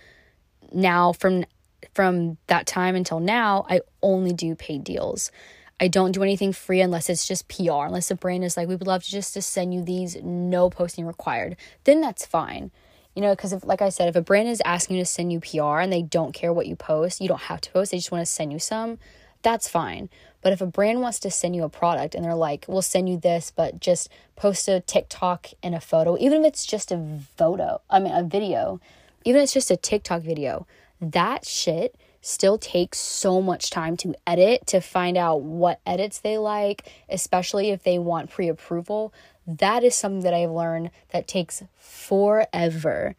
[0.72, 1.46] now from
[1.94, 5.32] from that time until now, I only do paid deals.
[5.80, 8.76] I don't do anything free unless it's just PR, unless the brand is like, we
[8.76, 11.58] would love to just to send you these, no posting required.
[11.84, 12.72] Then that's fine.
[13.14, 15.32] You know, because if, like I said, if a brand is asking you to send
[15.32, 17.98] you PR and they don't care what you post, you don't have to post, they
[17.98, 18.98] just want to send you some,
[19.42, 20.10] that's fine.
[20.46, 23.10] But if a brand wants to send you a product and they're like, we'll send
[23.10, 27.20] you this, but just post a TikTok and a photo, even if it's just a
[27.36, 28.80] photo, I mean, a video,
[29.24, 30.68] even if it's just a TikTok video,
[31.02, 36.38] that shit still takes so much time to edit to find out what edits they
[36.38, 39.12] like, especially if they want pre approval.
[39.48, 43.16] That is something that I've learned that takes forever.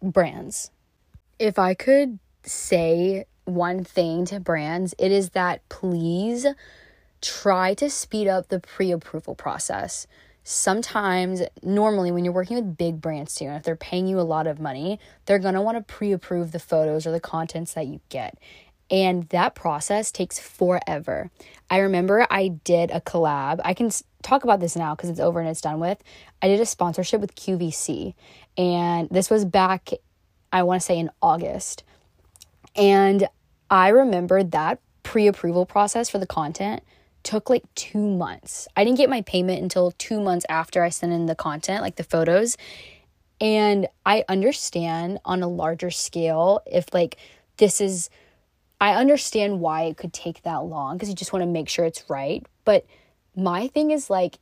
[0.00, 0.70] Brands.
[1.40, 6.46] If I could say one thing to brands, it is that please
[7.20, 10.06] try to speed up the pre approval process.
[10.44, 14.22] Sometimes, normally, when you're working with big brands too, and if they're paying you a
[14.22, 18.00] lot of money, they're gonna wanna pre approve the photos or the contents that you
[18.08, 18.38] get.
[18.90, 21.30] And that process takes forever.
[21.70, 23.60] I remember I did a collab.
[23.64, 23.90] I can
[24.22, 26.02] talk about this now because it's over and it's done with.
[26.42, 28.14] I did a sponsorship with QVC,
[28.58, 29.90] and this was back,
[30.52, 31.84] I wanna say, in August.
[32.76, 33.28] And
[33.70, 36.82] I remember that pre approval process for the content
[37.22, 38.66] took like two months.
[38.76, 41.96] I didn't get my payment until two months after I sent in the content, like
[41.96, 42.56] the photos.
[43.40, 47.16] And I understand on a larger scale if like
[47.58, 48.10] this is,
[48.80, 51.84] I understand why it could take that long because you just want to make sure
[51.84, 52.44] it's right.
[52.64, 52.86] But
[53.36, 54.38] my thing is like,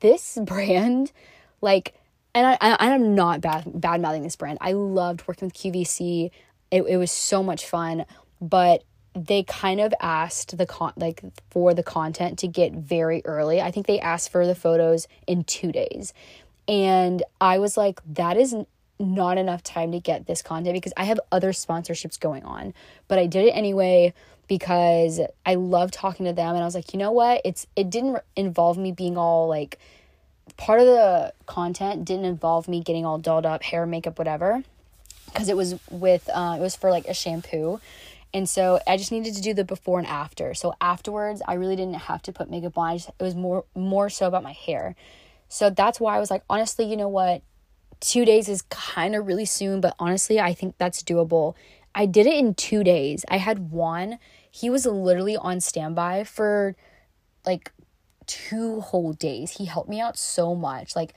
[0.00, 1.12] this brand,
[1.60, 1.94] like,
[2.34, 4.58] and I, I I'm not bad bad mouthing this brand.
[4.60, 6.30] I loved working with QVC.
[6.70, 8.04] It, it was so much fun,
[8.40, 13.60] but they kind of asked the con like for the content to get very early.
[13.60, 16.12] I think they asked for the photos in 2 days.
[16.66, 18.54] And I was like that is
[19.00, 22.74] not enough time to get this content because I have other sponsorships going on.
[23.06, 24.12] But I did it anyway
[24.48, 27.40] because I love talking to them and I was like, "You know what?
[27.44, 29.78] It's it didn't involve me being all like
[30.56, 34.62] part of the content didn't involve me getting all dolled up, hair, makeup, whatever."
[35.32, 37.80] Because it was with uh, it was for like a shampoo
[38.34, 40.52] and so I just needed to do the before and after.
[40.54, 42.96] So afterwards, I really didn't have to put makeup on.
[42.98, 44.94] Just, it was more more so about my hair.
[45.48, 47.42] So that's why I was like, honestly, you know what?
[48.00, 51.54] Two days is kind of really soon, but honestly, I think that's doable.
[51.94, 53.24] I did it in two days.
[53.30, 54.18] I had Juan.
[54.50, 56.76] He was literally on standby for
[57.46, 57.72] like
[58.26, 59.52] two whole days.
[59.52, 60.94] He helped me out so much.
[60.94, 61.14] Like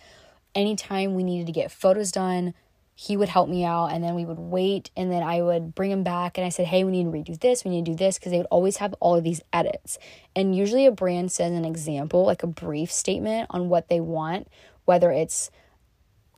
[0.56, 2.54] anytime we needed to get photos done,
[3.02, 5.90] he would help me out and then we would wait and then I would bring
[5.90, 7.98] him back and I said, "Hey, we need to redo this, we need to do
[7.98, 9.98] this" because they would always have all of these edits.
[10.36, 14.50] And usually a brand says an example, like a brief statement on what they want,
[14.86, 15.50] whether it's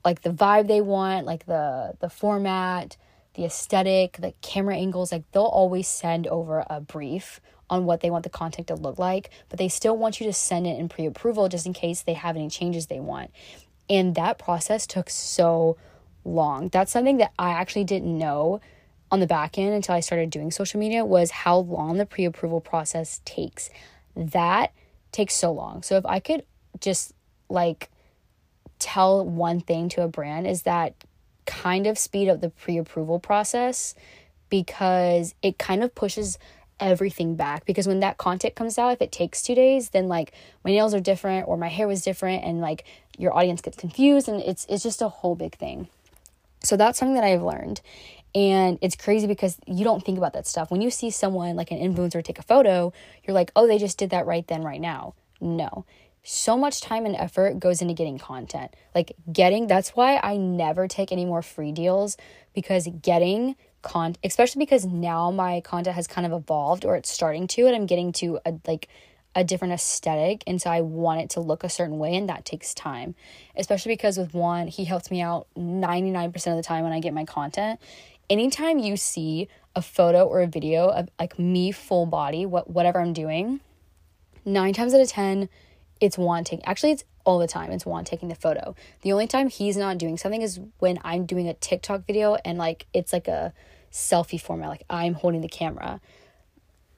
[0.06, 2.96] like the vibe they want, like the the format,
[3.34, 8.08] the aesthetic, the camera angles, like they'll always send over a brief on what they
[8.08, 10.88] want the content to look like, but they still want you to send it in
[10.88, 13.30] pre-approval just in case they have any changes they want.
[13.90, 15.76] And that process took so long.
[16.24, 18.60] That's something that I actually didn't know
[19.10, 22.60] on the back end until I started doing social media was how long the pre-approval
[22.60, 23.70] process takes.
[24.16, 24.72] That
[25.12, 25.82] takes so long.
[25.82, 26.44] So if I could
[26.80, 27.12] just
[27.48, 27.90] like
[28.78, 30.94] tell one thing to a brand is that
[31.46, 33.94] kind of speed up the pre-approval process
[34.48, 36.38] because it kind of pushes
[36.80, 40.32] everything back because when that content comes out if it takes 2 days then like
[40.64, 42.84] my nails are different or my hair was different and like
[43.16, 45.88] your audience gets confused and it's it's just a whole big thing.
[46.64, 47.80] So that's something that I've learned.
[48.34, 50.70] And it's crazy because you don't think about that stuff.
[50.70, 52.92] When you see someone like an influencer take a photo,
[53.24, 55.14] you're like, oh, they just did that right then, right now.
[55.40, 55.84] No.
[56.24, 58.74] So much time and effort goes into getting content.
[58.94, 62.16] Like getting, that's why I never take any more free deals
[62.54, 67.46] because getting content, especially because now my content has kind of evolved or it's starting
[67.48, 68.88] to, and I'm getting to a like
[69.34, 72.44] a different aesthetic and so I want it to look a certain way and that
[72.44, 73.14] takes time.
[73.56, 77.14] Especially because with Juan, he helps me out 99% of the time when I get
[77.14, 77.80] my content.
[78.30, 83.00] Anytime you see a photo or a video of like me full body, what whatever
[83.00, 83.60] I'm doing,
[84.44, 85.48] 9 times out of 10
[86.00, 88.74] it's Juan taking actually it's all the time it's Juan taking the photo.
[89.02, 92.58] The only time he's not doing something is when I'm doing a TikTok video and
[92.58, 93.52] like it's like a
[93.90, 96.00] selfie format, like I'm holding the camera.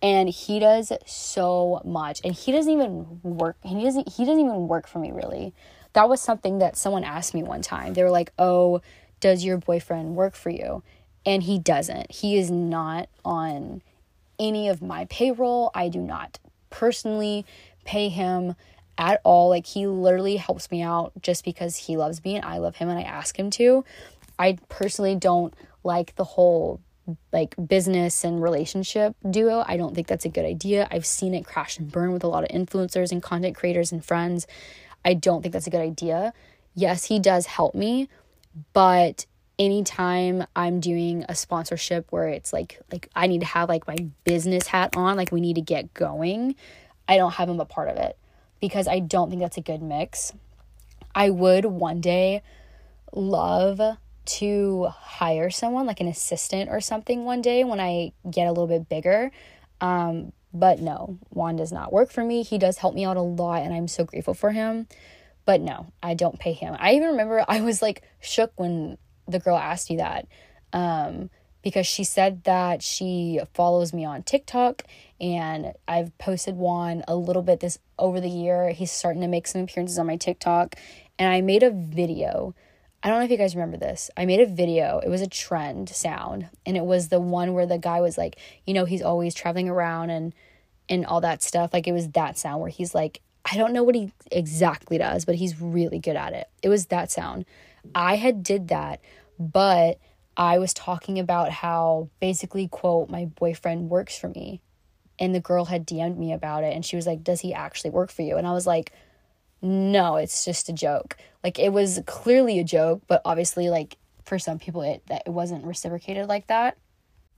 [0.02, 2.20] And he does so much.
[2.22, 5.54] And he doesn't even work he doesn't he doesn't even work for me really.
[5.94, 7.94] That was something that someone asked me one time.
[7.94, 8.82] They were like, Oh,
[9.20, 10.82] does your boyfriend work for you?
[11.24, 12.10] And he doesn't.
[12.10, 13.82] He is not on
[14.38, 15.70] any of my payroll.
[15.74, 16.38] I do not
[16.70, 17.46] personally
[17.84, 18.54] pay him
[18.98, 19.48] at all.
[19.48, 22.88] Like he literally helps me out just because he loves me and I love him
[22.88, 23.84] and I ask him to.
[24.38, 26.80] I personally don't like the whole
[27.32, 29.64] like business and relationship duo.
[29.66, 30.88] I don't think that's a good idea.
[30.90, 34.04] I've seen it crash and burn with a lot of influencers and content creators and
[34.04, 34.46] friends.
[35.04, 36.32] I don't think that's a good idea.
[36.74, 38.08] Yes, he does help me,
[38.72, 39.26] but
[39.58, 43.96] anytime I'm doing a sponsorship where it's like like I need to have like my
[44.24, 46.56] business hat on, like we need to get going,
[47.08, 48.18] I don't have him a part of it
[48.60, 50.32] because I don't think that's a good mix.
[51.14, 52.42] I would one day
[53.12, 53.80] love
[54.26, 58.66] to hire someone like an assistant or something one day when I get a little
[58.66, 59.30] bit bigger.
[59.80, 62.42] Um, but no, Juan does not work for me.
[62.42, 64.86] He does help me out a lot and I'm so grateful for him.
[65.44, 66.76] But no, I don't pay him.
[66.78, 70.26] I even remember I was like shook when the girl asked me that.
[70.72, 71.30] Um,
[71.62, 74.84] because she said that she follows me on TikTok
[75.20, 78.70] and I've posted Juan a little bit this over the year.
[78.70, 80.76] He's starting to make some appearances on my TikTok
[81.18, 82.54] and I made a video.
[83.02, 84.10] I don't know if you guys remember this.
[84.16, 84.98] I made a video.
[84.98, 88.36] It was a trend sound and it was the one where the guy was like,
[88.66, 90.34] you know, he's always traveling around and
[90.88, 91.72] and all that stuff.
[91.72, 95.24] Like it was that sound where he's like, I don't know what he exactly does,
[95.24, 96.48] but he's really good at it.
[96.62, 97.44] It was that sound.
[97.94, 99.00] I had did that,
[99.38, 99.98] but
[100.36, 104.60] I was talking about how basically, quote, my boyfriend works for me.
[105.18, 107.90] And the girl had DM'd me about it and she was like, Does he actually
[107.90, 108.36] work for you?
[108.36, 108.92] And I was like,
[109.62, 111.16] No, it's just a joke.
[111.42, 115.30] Like it was clearly a joke, but obviously, like for some people, it that it
[115.30, 116.76] wasn't reciprocated like that,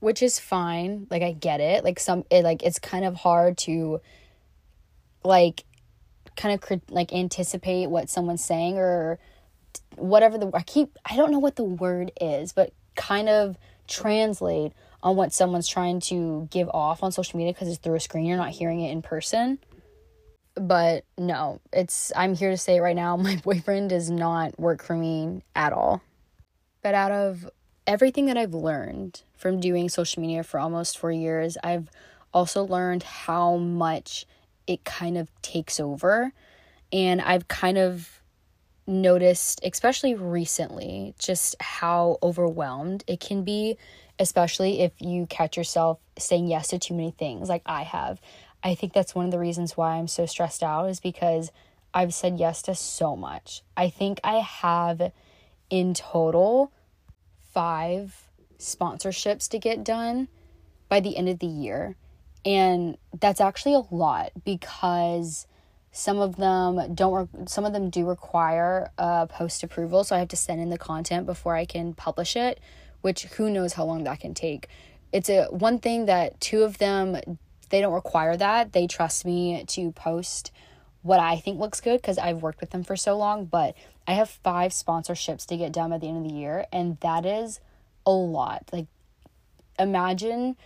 [0.01, 1.07] which is fine.
[1.11, 1.85] Like I get it.
[1.85, 4.01] Like some, it like it's kind of hard to,
[5.25, 5.65] like,
[6.37, 9.19] kind of like anticipate what someone's saying or
[9.97, 14.73] whatever the I keep I don't know what the word is, but kind of translate
[15.03, 18.27] on what someone's trying to give off on social media because it's through a screen
[18.27, 19.59] you're not hearing it in person
[20.67, 24.97] but no it's i'm here to say right now my boyfriend does not work for
[24.97, 26.03] me at all
[26.83, 27.49] but out of
[27.87, 31.89] everything that i've learned from doing social media for almost 4 years i've
[32.33, 34.27] also learned how much
[34.67, 36.33] it kind of takes over
[36.93, 38.19] and i've kind of
[38.89, 43.77] noticed, especially recently, just how overwhelmed it can be,
[44.19, 48.21] especially if you catch yourself saying yes to too many things, like I have.
[48.63, 51.51] I think that's one of the reasons why I'm so stressed out, is because
[51.95, 53.63] I've said yes to so much.
[53.77, 55.13] I think I have
[55.71, 56.73] in total
[57.53, 60.29] five sponsorships to get done
[60.89, 61.97] by the end of the year.
[62.45, 65.47] And that's actually a lot because
[65.93, 70.19] some of them don't re- some of them do require uh, post approval so i
[70.19, 72.61] have to send in the content before i can publish it
[73.01, 74.69] which who knows how long that can take
[75.13, 77.17] it's a one thing that two of them
[77.71, 80.53] they don't require that they trust me to post
[81.03, 83.75] what i think looks good because i've worked with them for so long but
[84.07, 87.25] i have five sponsorships to get done at the end of the year and that
[87.25, 87.61] is
[88.07, 88.87] a lot like
[89.79, 90.57] imagine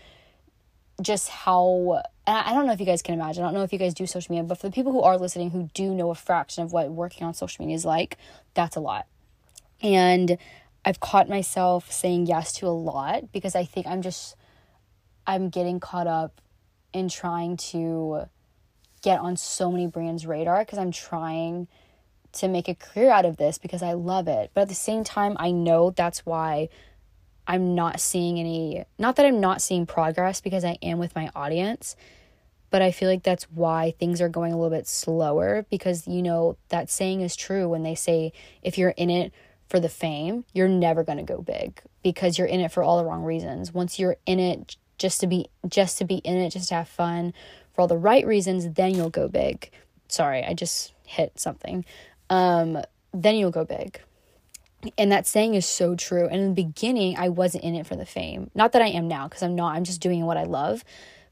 [1.01, 3.43] just how I don't know if you guys can imagine.
[3.43, 5.19] I don't know if you guys do social media, but for the people who are
[5.19, 8.17] listening who do know a fraction of what working on social media is like,
[8.55, 9.07] that's a lot.
[9.83, 10.39] And
[10.85, 14.37] I've caught myself saying yes to a lot because I think I'm just
[15.27, 16.41] I'm getting caught up
[16.93, 18.25] in trying to
[19.03, 21.69] get on so many brands' radar because I'm trying
[22.33, 24.51] to make a career out of this because I love it.
[24.55, 26.69] But at the same time, I know that's why
[27.47, 31.31] I'm not seeing any, not that I'm not seeing progress because I am with my
[31.35, 31.97] audience,
[32.71, 36.23] but I feel like that's why things are going a little bit slower because, you
[36.23, 39.33] know, that saying is true when they say if you're in it
[39.69, 42.99] for the fame, you're never going to go big because you're in it for all
[42.99, 43.75] the wrong reasons.
[43.75, 46.89] Once you're in it just to be just to be in it, just to have
[46.89, 47.35] fun,
[47.75, 49.71] for all the right reasons, then you'll go big.
[50.09, 51.85] Sorry, I just hit something.
[52.31, 52.79] Um,
[53.13, 54.01] then you'll go big.
[54.97, 56.27] And that saying is so true.
[56.27, 58.51] And in the beginning, I wasn't in it for the fame.
[58.55, 59.75] Not that I am now, because I'm not.
[59.77, 60.85] I'm just doing what I love.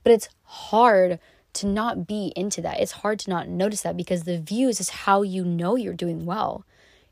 [0.02, 1.18] But it's hard
[1.54, 2.80] to not be into that.
[2.80, 6.24] It's hard to not notice that because the views is how you know you're doing
[6.24, 6.64] well.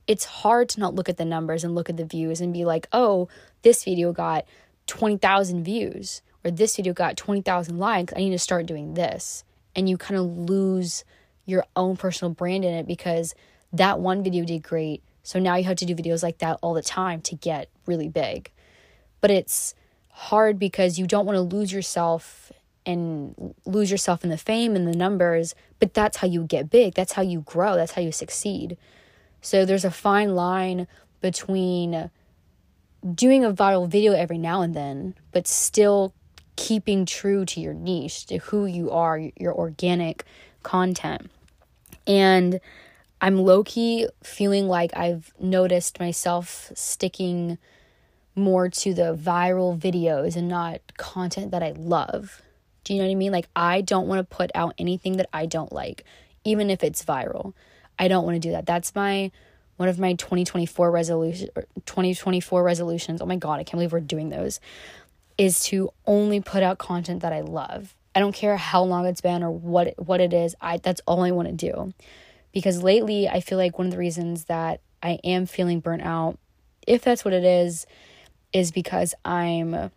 [0.06, 2.64] It's hard to not look at the numbers and look at the views and be
[2.64, 3.28] like, oh,
[3.62, 4.46] this video got
[4.86, 8.12] 20,000 views or this video got 20,000 likes.
[8.16, 9.44] I need to start doing this.
[9.76, 11.04] And you kind of lose
[11.44, 13.34] your own personal brand in it because
[13.72, 15.02] that one video did great.
[15.22, 18.08] So now you have to do videos like that all the time to get really
[18.08, 18.50] big.
[19.20, 19.74] But it's
[20.10, 22.50] hard because you don't want to lose yourself
[22.86, 26.94] and lose yourself in the fame and the numbers, but that's how you get big.
[26.94, 27.74] That's how you grow.
[27.76, 28.78] That's how you succeed.
[29.42, 30.86] So there's a fine line
[31.20, 32.10] between
[33.14, 36.14] doing a viral video every now and then, but still
[36.58, 40.24] keeping true to your niche, to who you are, your organic
[40.64, 41.30] content.
[42.04, 42.58] And
[43.20, 47.58] I'm low key feeling like I've noticed myself sticking
[48.34, 52.42] more to the viral videos and not content that I love.
[52.82, 53.30] Do you know what I mean?
[53.30, 56.04] Like, I don't want to put out anything that I don't like,
[56.42, 57.54] even if it's viral.
[58.00, 58.66] I don't want to do that.
[58.66, 59.30] That's my
[59.78, 61.48] one of my 2024 resolution
[61.86, 63.22] 2024 resolutions.
[63.22, 64.60] Oh my god, I can't believe we're doing those.
[65.38, 67.94] Is to only put out content that I love.
[68.14, 70.56] I don't care how long it's been or what what it is.
[70.60, 71.94] I that's all I want to do.
[72.52, 76.38] Because lately I feel like one of the reasons that I am feeling burnt out,
[76.86, 77.86] if that's what it is,
[78.52, 79.92] is because I'm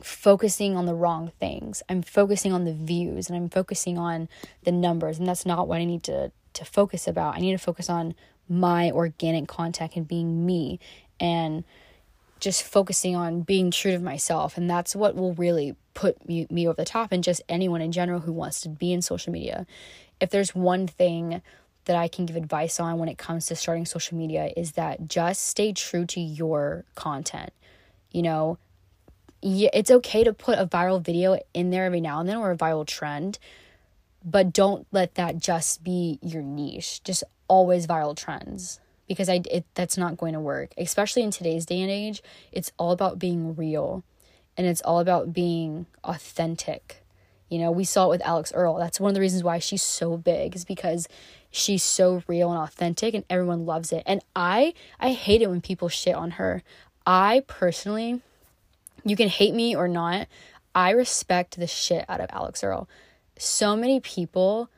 [0.00, 1.82] focusing on the wrong things.
[1.88, 4.28] I'm focusing on the views and I'm focusing on
[4.64, 7.34] the numbers and that's not what I need to to focus about.
[7.34, 8.14] I need to focus on
[8.48, 10.78] my organic content and being me
[11.18, 11.64] and
[12.42, 16.66] just focusing on being true to myself and that's what will really put me, me
[16.66, 19.64] over the top and just anyone in general who wants to be in social media.
[20.20, 21.40] If there's one thing
[21.84, 25.06] that I can give advice on when it comes to starting social media is that
[25.06, 27.52] just stay true to your content.
[28.10, 28.58] You know,
[29.40, 32.56] it's okay to put a viral video in there every now and then or a
[32.56, 33.38] viral trend,
[34.24, 37.04] but don't let that just be your niche.
[37.04, 38.80] Just always viral trends
[39.12, 40.72] because I it that's not going to work.
[40.76, 44.02] Especially in today's day and age, it's all about being real
[44.56, 47.02] and it's all about being authentic.
[47.48, 48.78] You know, we saw it with Alix Earle.
[48.78, 51.06] That's one of the reasons why she's so big is because
[51.50, 54.02] she's so real and authentic and everyone loves it.
[54.06, 56.62] And I I hate it when people shit on her.
[57.06, 58.22] I personally
[59.04, 60.28] you can hate me or not.
[60.74, 62.88] I respect the shit out of Alix Earle.
[63.36, 64.70] So many people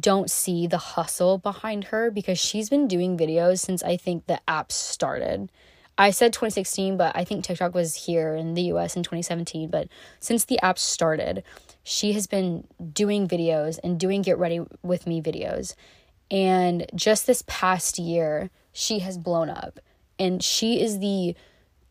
[0.00, 4.40] don't see the hustle behind her because she's been doing videos since I think the
[4.48, 5.50] app started.
[5.98, 9.68] I said 2016, but I think TikTok was here in the US in 2017.
[9.68, 9.88] But
[10.20, 11.44] since the app started,
[11.82, 15.74] she has been doing videos and doing Get Ready with Me videos.
[16.30, 19.80] And just this past year, she has blown up.
[20.18, 21.34] And she is the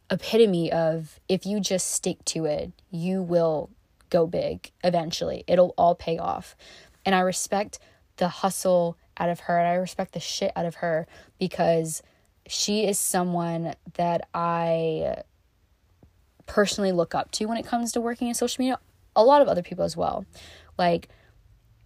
[0.10, 3.70] epitome of if you just stick to it, you will
[4.10, 5.44] go big eventually.
[5.48, 6.56] It'll all pay off.
[7.06, 7.80] And I respect
[8.18, 11.08] the hustle out of her and I respect the shit out of her
[11.40, 12.02] because
[12.48, 15.24] she is someone that I
[16.46, 18.80] personally look up to when it comes to working in social media.
[19.16, 20.26] A lot of other people as well.
[20.78, 21.10] Like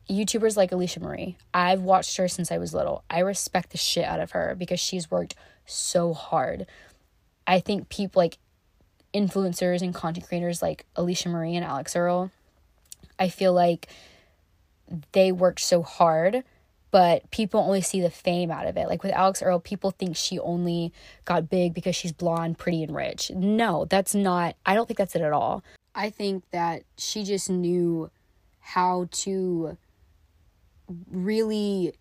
[0.10, 1.38] YouTubers like Alisha Marie.
[1.54, 3.04] I've watched her since I was little.
[3.10, 6.68] I respect the shit out of her because she's worked so hard.
[7.48, 8.38] I think people like
[9.14, 12.32] influencers and content creators like Alisha Marie and Alix Earle,
[13.18, 13.88] I feel like
[15.12, 16.44] they worked so hard,
[16.92, 18.88] but people only see the fame out of it.
[18.88, 20.94] Like with Alix Earle, people think she only
[21.26, 23.32] got big because she's blonde, pretty, and rich.
[23.32, 25.64] No, that's not, I don't think that's it at all.
[25.94, 28.12] I think that she just knew
[28.60, 29.78] how to
[31.10, 31.94] really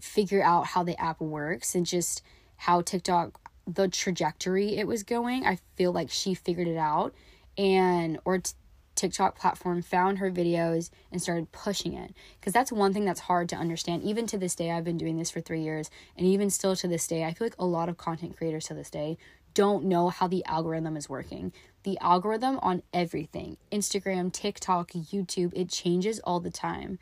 [0.00, 2.22] figure out how the app works and just
[2.56, 5.46] how TikTok the trajectory it was going.
[5.46, 7.14] I feel like she figured it out
[7.56, 8.52] and or t-
[8.94, 12.14] TikTok platform found her videos and started pushing it.
[12.38, 14.02] Because that's one thing that's hard to understand.
[14.02, 16.88] Even to this day, I've been doing this for three years, and even still to
[16.88, 19.16] this day, I feel like a lot of content creators to this day
[19.54, 21.52] don't know how the algorithm is working.
[21.84, 26.98] The algorithm on everything Instagram, TikTok, YouTube it changes all the time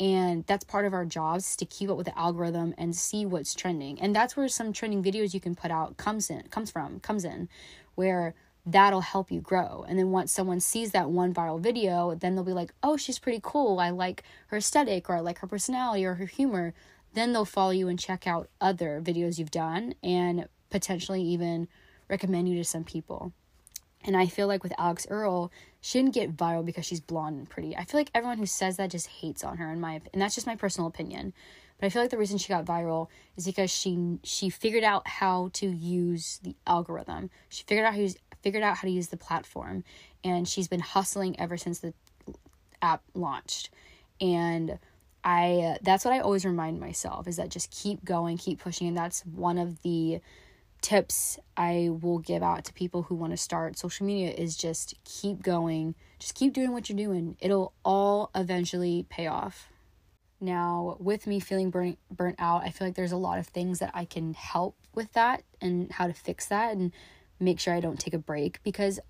[0.00, 3.54] and that's part of our jobs to keep up with the algorithm and see what's
[3.54, 7.00] trending and that's where some trending videos you can put out comes in comes from
[7.00, 7.48] comes in
[7.94, 8.34] where
[8.72, 12.44] that'll help you grow and then once someone sees that one viral video then they'll
[12.44, 16.04] be like oh she's pretty cool i like her aesthetic or i like her personality
[16.04, 16.74] or her humor
[17.14, 21.66] then they'll follow you and check out other videos you've done and potentially even
[22.08, 23.32] recommend you to some people
[24.04, 25.50] and I feel like with Alix Earle,
[25.80, 27.76] she didn't get viral because she's blonde and pretty.
[27.76, 30.34] I feel like everyone who says that just hates on her in my and that's
[30.34, 31.32] just my personal opinion.
[31.78, 35.06] But I feel like the reason she got viral is because she she figured out
[35.06, 37.30] how to use the algorithm.
[37.48, 39.84] She figured out how to use, figured out how to use the platform
[40.24, 41.92] and she's been hustling ever since the
[42.82, 43.70] app launched.
[44.20, 44.78] And
[45.24, 48.88] I uh, that's what I always remind myself is that just keep going, keep pushing
[48.88, 50.20] and that's one of the
[50.80, 54.94] tips I will give out to people who want to start social media is just
[55.04, 57.36] keep going, just keep doing what you're doing.
[57.40, 59.68] It'll all eventually pay off.
[60.40, 63.80] Now, with me feeling burnt burnt out, I feel like there's a lot of things
[63.80, 66.92] that I can help with that and how to fix that and
[67.40, 69.00] make sure I don't take a break because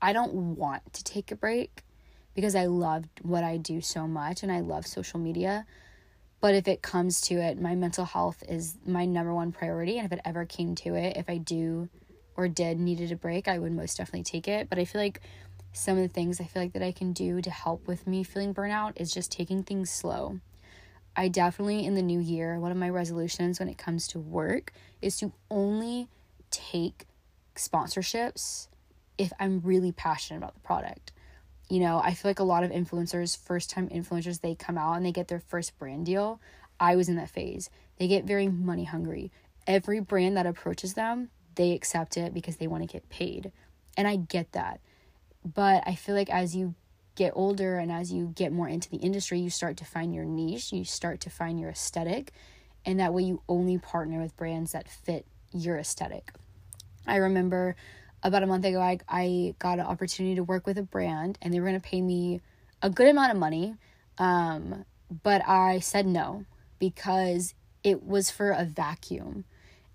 [0.00, 1.82] I don't want to take a break
[2.34, 5.66] because I loved what I do so much and I love social media.
[6.40, 9.96] But if it comes to it, my mental health is my number one priority.
[9.98, 11.88] And if it ever came to it, if I do
[12.36, 14.68] or did needed a break, I would most definitely take it.
[14.68, 15.20] But I feel like
[15.72, 18.22] some of the things I feel like that I can do to help with me
[18.24, 20.40] feeling burnout is just taking things slow.
[21.16, 24.72] I definitely in the new year, one of my resolutions when it comes to work
[25.00, 26.08] is to only
[26.50, 27.06] take
[27.54, 28.68] sponsorships
[29.18, 31.12] if I'm really passionate about the product.
[31.68, 34.94] You know, I feel like a lot of influencers, first time influencers, they come out
[34.94, 36.40] and they get their first brand deal.
[36.78, 37.70] I was in that phase.
[37.98, 39.30] They get very money hungry.
[39.66, 43.52] Every brand that approaches them, they accept it because they want to get paid.
[43.96, 44.80] And I get that.
[45.44, 46.74] But I feel like as you
[47.14, 50.24] get older and as you get more into the industry, you start to find your
[50.24, 52.32] niche, you start to find your aesthetic,
[52.84, 56.32] and that way you only partner with brands that fit your aesthetic.
[57.06, 57.76] I remember
[58.22, 61.52] about a month ago, I, I got an opportunity to work with a brand and
[61.52, 62.40] they were going to pay me
[62.82, 63.74] a good amount of money.
[64.18, 64.84] Um,
[65.22, 66.44] but I said no
[66.78, 69.44] because it was for a vacuum.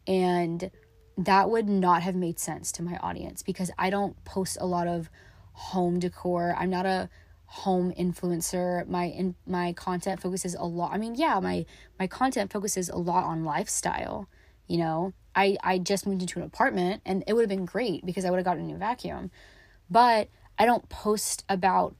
[0.07, 0.69] And
[1.17, 4.87] that would not have made sense to my audience because I don't post a lot
[4.87, 5.09] of
[5.53, 6.55] home decor.
[6.57, 7.09] I'm not a
[7.45, 8.87] home influencer.
[8.87, 10.93] My in, my content focuses a lot.
[10.93, 11.65] I mean, yeah, my
[11.99, 14.29] my content focuses a lot on lifestyle,
[14.69, 15.13] you know.
[15.35, 18.29] I I just moved into an apartment and it would have been great because I
[18.29, 19.31] would have gotten a new vacuum.
[19.89, 21.95] But I don't post about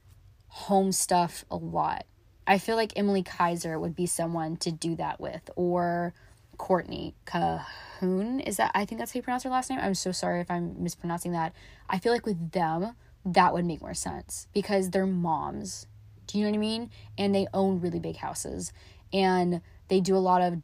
[0.48, 2.06] home stuff a lot.
[2.46, 6.12] I feel like Emily Kaiser would be someone to do that with or
[6.58, 8.40] Courtney Cahoon.
[8.46, 9.78] Is that I think that's how you pronounce her last name?
[9.80, 11.54] I'm so sorry if I'm mispronouncing that.
[11.88, 12.94] I feel like with them
[13.24, 15.86] that would make more sense because they're moms.
[16.26, 16.90] Do you know what I mean?
[17.16, 18.72] And they own really big houses
[19.12, 20.60] and they do a lot of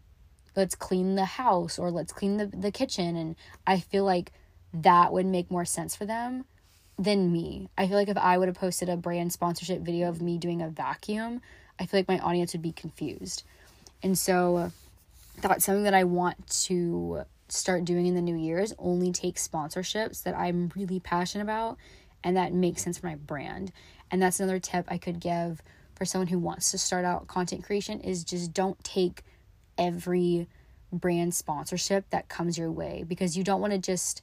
[0.56, 3.16] let's clean the house or let's clean the, the kitchen.
[3.16, 3.36] And
[3.66, 4.32] I feel like
[4.72, 6.44] that would make more sense for them
[6.98, 7.68] than me.
[7.76, 10.62] I feel like if I would have posted a brand sponsorship video of me doing
[10.62, 11.42] a vacuum,
[11.78, 13.44] I feel like my audience would be confused.
[14.02, 14.72] And so
[15.40, 19.36] that's something that I want to start doing in the new year is only take
[19.36, 21.76] sponsorships that I'm really passionate about
[22.24, 23.72] and that makes sense for my brand.
[24.10, 25.62] And that's another tip I could give
[25.94, 29.22] for someone who wants to start out content creation is just don't take
[29.78, 30.48] every
[30.92, 34.22] brand sponsorship that comes your way because you don't want to just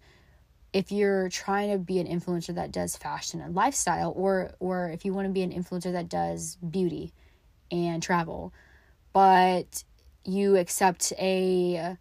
[0.72, 5.06] if you're trying to be an influencer that does fashion and lifestyle or or if
[5.06, 7.14] you want to be an influencer that does beauty
[7.72, 8.54] and travel
[9.14, 9.84] but
[10.26, 11.97] you accept a,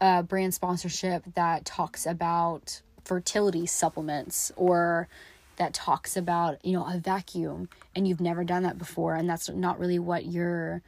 [0.00, 5.08] a brand sponsorship that talks about fertility supplements or
[5.56, 9.48] that talks about, you know, a vacuum and you've never done that before and that's
[9.50, 10.82] not really what your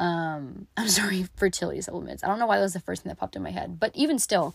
[0.00, 2.24] um I'm sorry, fertility supplements.
[2.24, 3.92] I don't know why that was the first thing that popped in my head, but
[3.94, 4.54] even still,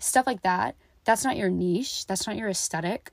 [0.00, 0.74] stuff like that,
[1.04, 3.12] that's not your niche, that's not your aesthetic.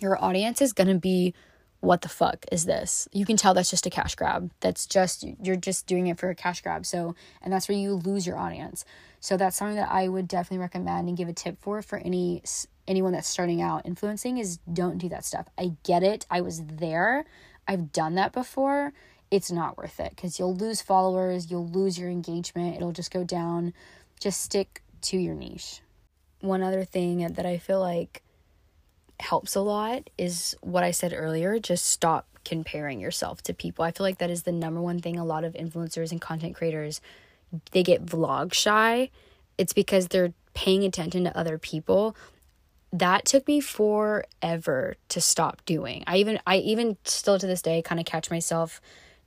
[0.00, 1.34] Your audience is going to be
[1.80, 3.08] what the fuck is this?
[3.12, 4.50] You can tell that's just a cash grab.
[4.60, 6.84] That's just you're just doing it for a cash grab.
[6.84, 8.84] So, and that's where you lose your audience.
[9.20, 12.42] So that's something that I would definitely recommend and give a tip for for any
[12.86, 15.46] anyone that's starting out influencing is don't do that stuff.
[15.58, 16.26] I get it.
[16.30, 17.24] I was there.
[17.66, 18.92] I've done that before.
[19.30, 22.76] It's not worth it cuz you'll lose followers, you'll lose your engagement.
[22.76, 23.74] It'll just go down.
[24.20, 25.80] Just stick to your niche.
[26.40, 28.22] One other thing that I feel like
[29.20, 33.84] helps a lot is what I said earlier, just stop comparing yourself to people.
[33.84, 36.54] I feel like that is the number one thing a lot of influencers and content
[36.54, 37.00] creators
[37.72, 39.10] they get vlog shy,
[39.56, 42.16] it's because they're paying attention to other people.
[42.92, 46.04] That took me forever to stop doing.
[46.06, 48.80] I even I even still to this day kind of catch myself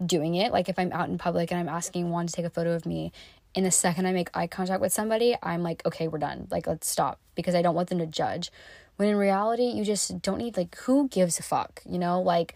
[0.06, 0.52] doing it.
[0.52, 2.86] Like if I'm out in public and I'm asking Juan to take a photo of
[2.86, 3.12] me,
[3.54, 6.48] in the second I make eye contact with somebody, I'm like, okay, we're done.
[6.50, 8.52] Like let's stop because I don't want them to judge.
[8.96, 12.22] When in reality, you just don't need like who gives a fuck, you know?
[12.22, 12.56] Like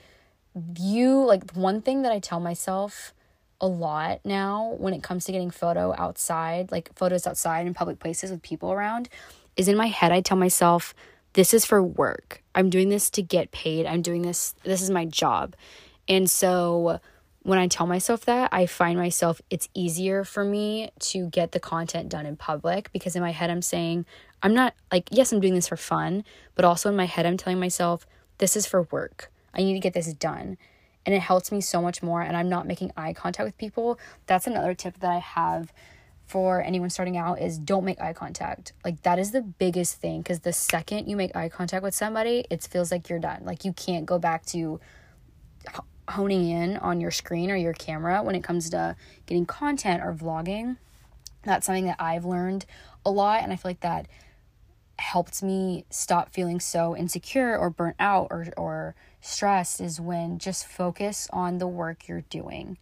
[0.77, 3.13] you like one thing that I tell myself
[3.61, 7.99] a lot now when it comes to getting photo outside, like photos outside in public
[7.99, 9.09] places with people around,
[9.57, 10.93] is in my head I tell myself
[11.33, 12.41] this is for work.
[12.53, 13.85] I'm doing this to get paid.
[13.85, 15.55] I'm doing this this is my job.
[16.07, 16.99] And so
[17.45, 21.59] when I tell myself that, I find myself it's easier for me to get the
[21.59, 24.07] content done in public because in my head I'm saying
[24.41, 26.23] I'm not like yes, I'm doing this for fun,
[26.55, 28.07] but also in my head I'm telling myself
[28.39, 29.31] this is for work.
[29.53, 30.57] I need to get this done
[31.05, 33.99] and it helps me so much more and I'm not making eye contact with people.
[34.25, 35.71] That's another tip that I have
[36.25, 38.73] for anyone starting out is don't make eye contact.
[38.83, 42.47] Like that is the biggest thing cuz the second you make eye contact with somebody,
[42.49, 43.45] it feels like you're done.
[43.45, 44.79] Like you can't go back to
[46.09, 48.95] honing in on your screen or your camera when it comes to
[49.25, 50.77] getting content or vlogging.
[51.43, 52.65] That's something that I've learned
[53.05, 54.07] a lot, and I feel like that
[54.97, 60.65] helped me stop feeling so insecure or burnt out or, or stressed is when just
[60.65, 62.77] focus on the work you're doing.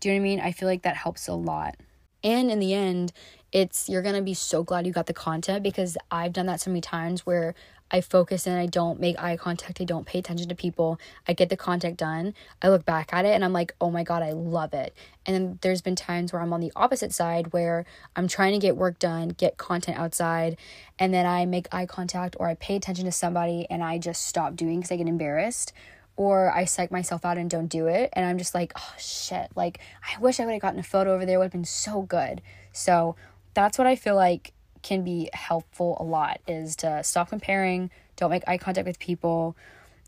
[0.00, 0.40] Do you know what I mean?
[0.40, 1.76] I feel like that helps a lot.
[2.24, 3.12] And in the end,
[3.52, 6.70] it's you're gonna be so glad you got the content because I've done that so
[6.70, 7.54] many times where
[7.90, 10.98] I focus and I don't make eye contact, I don't pay attention to people.
[11.26, 12.34] I get the contact done.
[12.60, 15.34] I look back at it and I'm like, "Oh my god, I love it." And
[15.34, 17.84] then there's been times where I'm on the opposite side where
[18.16, 20.56] I'm trying to get work done, get content outside,
[20.98, 24.26] and then I make eye contact or I pay attention to somebody and I just
[24.26, 25.72] stop doing cuz I get embarrassed
[26.16, 29.50] or I psych myself out and don't do it and I'm just like, "Oh shit,
[29.56, 31.36] like I wish I would have gotten a photo over there.
[31.36, 33.16] It would have been so good." So,
[33.54, 34.52] that's what I feel like
[34.82, 39.56] can be helpful a lot is to stop comparing, don't make eye contact with people,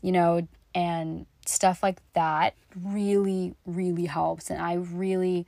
[0.01, 2.53] you know, and stuff like that
[2.83, 5.47] really really helps and I really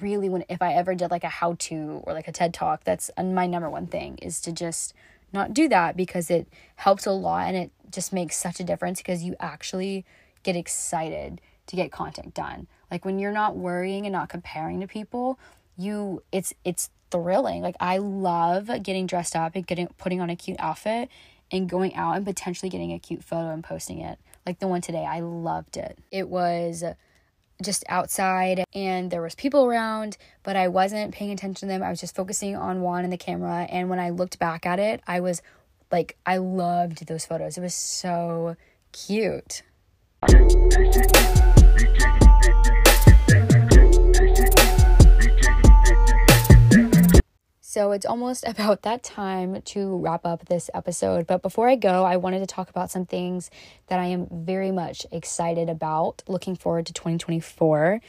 [0.00, 2.84] really when if I ever did like a how to or like a TED talk,
[2.84, 4.94] that's my number one thing is to just
[5.32, 9.00] not do that because it helps a lot and it just makes such a difference
[9.00, 10.04] because you actually
[10.42, 12.66] get excited to get content done.
[12.90, 15.38] Like when you're not worrying and not comparing to people,
[15.76, 17.62] you it's it's thrilling.
[17.62, 21.08] Like I love getting dressed up and getting putting on a cute outfit
[21.52, 24.18] and going out and potentially getting a cute photo and posting it.
[24.44, 25.98] Like the one today, I loved it.
[26.10, 26.82] It was
[27.62, 31.82] just outside and there was people around, but I wasn't paying attention to them.
[31.82, 34.80] I was just focusing on Juan and the camera and when I looked back at
[34.80, 35.42] it, I was
[35.92, 37.56] like I loved those photos.
[37.56, 38.56] It was so
[38.90, 39.62] cute.
[47.72, 51.26] So it's almost about that time to wrap up this episode.
[51.26, 53.50] But before I go, I wanted to talk about some things
[53.86, 58.02] that I am very much excited about, looking forward to 2024.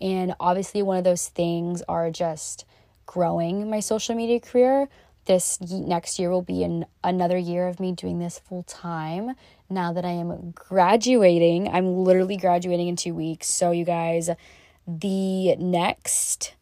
[0.00, 2.64] And obviously, one of those things are just
[3.04, 4.88] growing my social media career.
[5.26, 9.34] This next year will be an, another year of me doing this full time.
[9.68, 13.48] Now that I am graduating, I'm literally graduating in two weeks.
[13.48, 14.30] So, you guys,
[14.86, 16.54] the next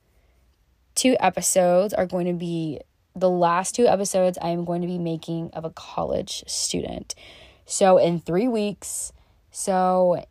[0.99, 2.81] two episodes are going to be
[3.15, 7.15] the last two episodes I am going to be making of a college student.
[7.67, 9.13] So in 3 weeks,
[9.53, 10.25] so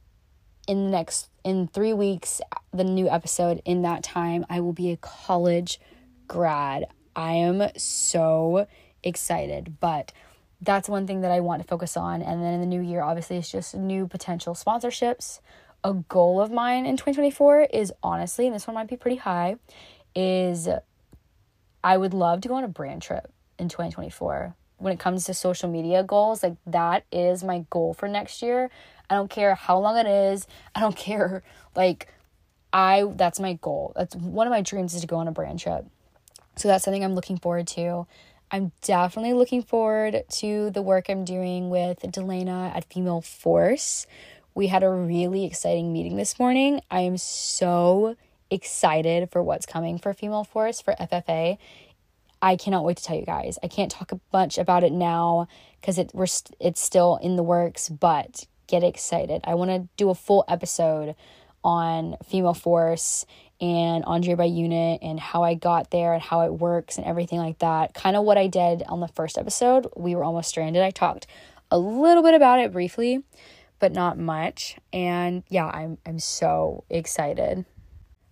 [0.67, 2.41] in the next in 3 weeks
[2.73, 5.79] the new episode in that time I will be a college
[6.27, 6.87] grad.
[7.15, 8.67] I am so
[9.03, 10.11] excited, but
[10.59, 13.01] that's one thing that I want to focus on and then in the new year
[13.01, 15.39] obviously it's just new potential sponsorships.
[15.85, 19.57] A goal of mine in 2024 is honestly, and this one might be pretty high,
[20.15, 20.67] is
[21.83, 24.55] I would love to go on a brand trip in 2024.
[24.77, 28.69] When it comes to social media goals, like that is my goal for next year.
[29.09, 30.47] I don't care how long it is.
[30.75, 31.43] I don't care
[31.75, 32.07] like
[32.73, 33.93] I that's my goal.
[33.95, 35.85] That's one of my dreams is to go on a brand trip.
[36.57, 38.07] So that's something I'm looking forward to.
[38.49, 44.07] I'm definitely looking forward to the work I'm doing with Delana at Female Force.
[44.55, 46.81] We had a really exciting meeting this morning.
[46.89, 48.15] I am so
[48.49, 51.57] excited for what's coming for Female Force for FFA.
[52.41, 53.57] I cannot wait to tell you guys.
[53.63, 55.47] I can't talk much about it now
[55.81, 59.41] because it we're st- it's still in the works, but get excited.
[59.43, 61.15] I want to do a full episode
[61.63, 63.25] on Female Force
[63.59, 67.39] and Andre by Unit and how I got there and how it works and everything
[67.39, 67.93] like that.
[67.93, 69.87] Kind of what I did on the first episode.
[69.95, 70.83] We were almost stranded.
[70.83, 71.25] I talked
[71.71, 73.23] a little bit about it briefly,
[73.79, 74.77] but not much.
[74.93, 77.65] And yeah, I'm I'm so excited.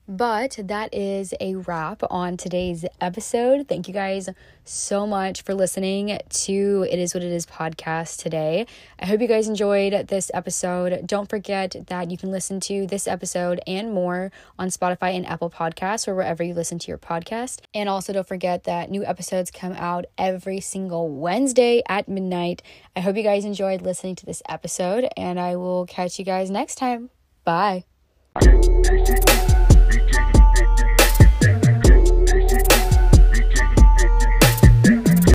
[0.08, 3.68] But that is a wrap on today's episode.
[3.68, 4.30] Thank you guys
[4.64, 8.68] so much for listening to It Is What It Is podcast today.
[9.00, 11.08] I hope you guys enjoyed this episode.
[11.08, 15.50] Don't forget that you can listen to this episode and more on Spotify and Apple
[15.50, 17.62] Podcasts or wherever you listen to your podcast.
[17.74, 22.62] And also don't forget that new episodes come out every single Wednesday at midnight.
[22.96, 26.52] I hope you guys enjoyed listening to this episode, and I will catch you guys
[26.52, 27.10] next time.
[27.44, 27.86] Bye.